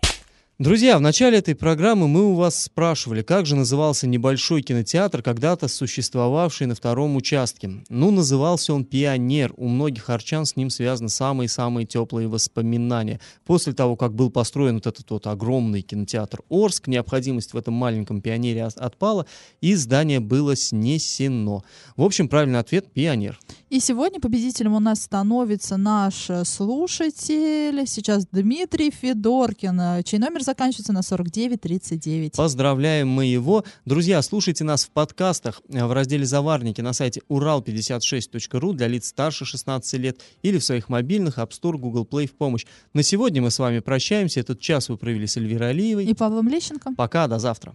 Друзья, 0.60 0.98
в 0.98 1.00
начале 1.00 1.38
этой 1.38 1.56
программы 1.56 2.06
мы 2.06 2.30
у 2.30 2.34
вас 2.34 2.62
спрашивали, 2.62 3.22
как 3.22 3.44
же 3.44 3.56
назывался 3.56 4.06
небольшой 4.06 4.62
кинотеатр, 4.62 5.20
когда-то 5.20 5.66
существовавший 5.66 6.68
на 6.68 6.76
втором 6.76 7.16
участке. 7.16 7.82
Ну, 7.88 8.12
назывался 8.12 8.72
он 8.72 8.84
«Пионер». 8.84 9.52
У 9.56 9.66
многих 9.66 10.10
арчан 10.10 10.46
с 10.46 10.54
ним 10.54 10.70
связаны 10.70 11.08
самые-самые 11.08 11.86
теплые 11.86 12.28
воспоминания. 12.28 13.18
После 13.44 13.72
того, 13.72 13.96
как 13.96 14.14
был 14.14 14.30
построен 14.30 14.76
вот 14.76 14.86
этот 14.86 15.10
вот 15.10 15.26
огромный 15.26 15.82
кинотеатр 15.82 16.42
«Орск», 16.48 16.86
необходимость 16.86 17.52
в 17.52 17.56
этом 17.56 17.74
маленьком 17.74 18.20
«Пионере» 18.20 18.62
от- 18.62 18.76
отпала, 18.76 19.26
и 19.60 19.74
здание 19.74 20.20
было 20.20 20.54
снесено. 20.54 21.64
В 21.96 22.04
общем, 22.04 22.28
правильный 22.28 22.60
ответ 22.60 22.92
«Пионер». 22.92 23.40
И 23.70 23.80
сегодня 23.80 24.20
победителем 24.20 24.74
у 24.74 24.80
нас 24.80 25.02
становится 25.02 25.76
наш 25.76 26.30
слушатель, 26.44 27.88
сейчас 27.88 28.24
Дмитрий 28.30 28.92
Федоркин, 28.92 30.04
чей 30.04 30.20
номер 30.20 30.43
заканчивается 30.44 30.92
на 30.92 31.02
4939. 31.02 32.36
Поздравляем 32.36 33.08
мы 33.08 33.26
его. 33.26 33.64
Друзья, 33.84 34.22
слушайте 34.22 34.64
нас 34.64 34.84
в 34.84 34.90
подкастах 34.90 35.60
э, 35.68 35.84
в 35.84 35.92
разделе 35.92 36.24
«Заварники» 36.24 36.80
на 36.80 36.92
сайте 36.92 37.22
урал56.ру 37.28 38.72
для 38.72 38.86
лиц 38.86 39.08
старше 39.08 39.44
16 39.44 40.00
лет 40.00 40.20
или 40.42 40.58
в 40.58 40.64
своих 40.64 40.88
мобильных 40.88 41.38
App 41.38 41.50
Store, 41.50 41.76
Google 41.76 42.06
Play 42.10 42.26
в 42.26 42.32
помощь. 42.32 42.66
На 42.92 43.02
сегодня 43.02 43.42
мы 43.42 43.50
с 43.50 43.58
вами 43.58 43.80
прощаемся. 43.80 44.40
Этот 44.40 44.60
час 44.60 44.88
вы 44.88 44.96
провели 44.96 45.26
с 45.26 45.36
Эльвирой 45.36 45.70
Алиевой. 45.70 46.04
И 46.04 46.14
Павлом 46.14 46.48
Лещенко. 46.48 46.94
Пока, 46.96 47.26
до 47.26 47.38
завтра. 47.38 47.74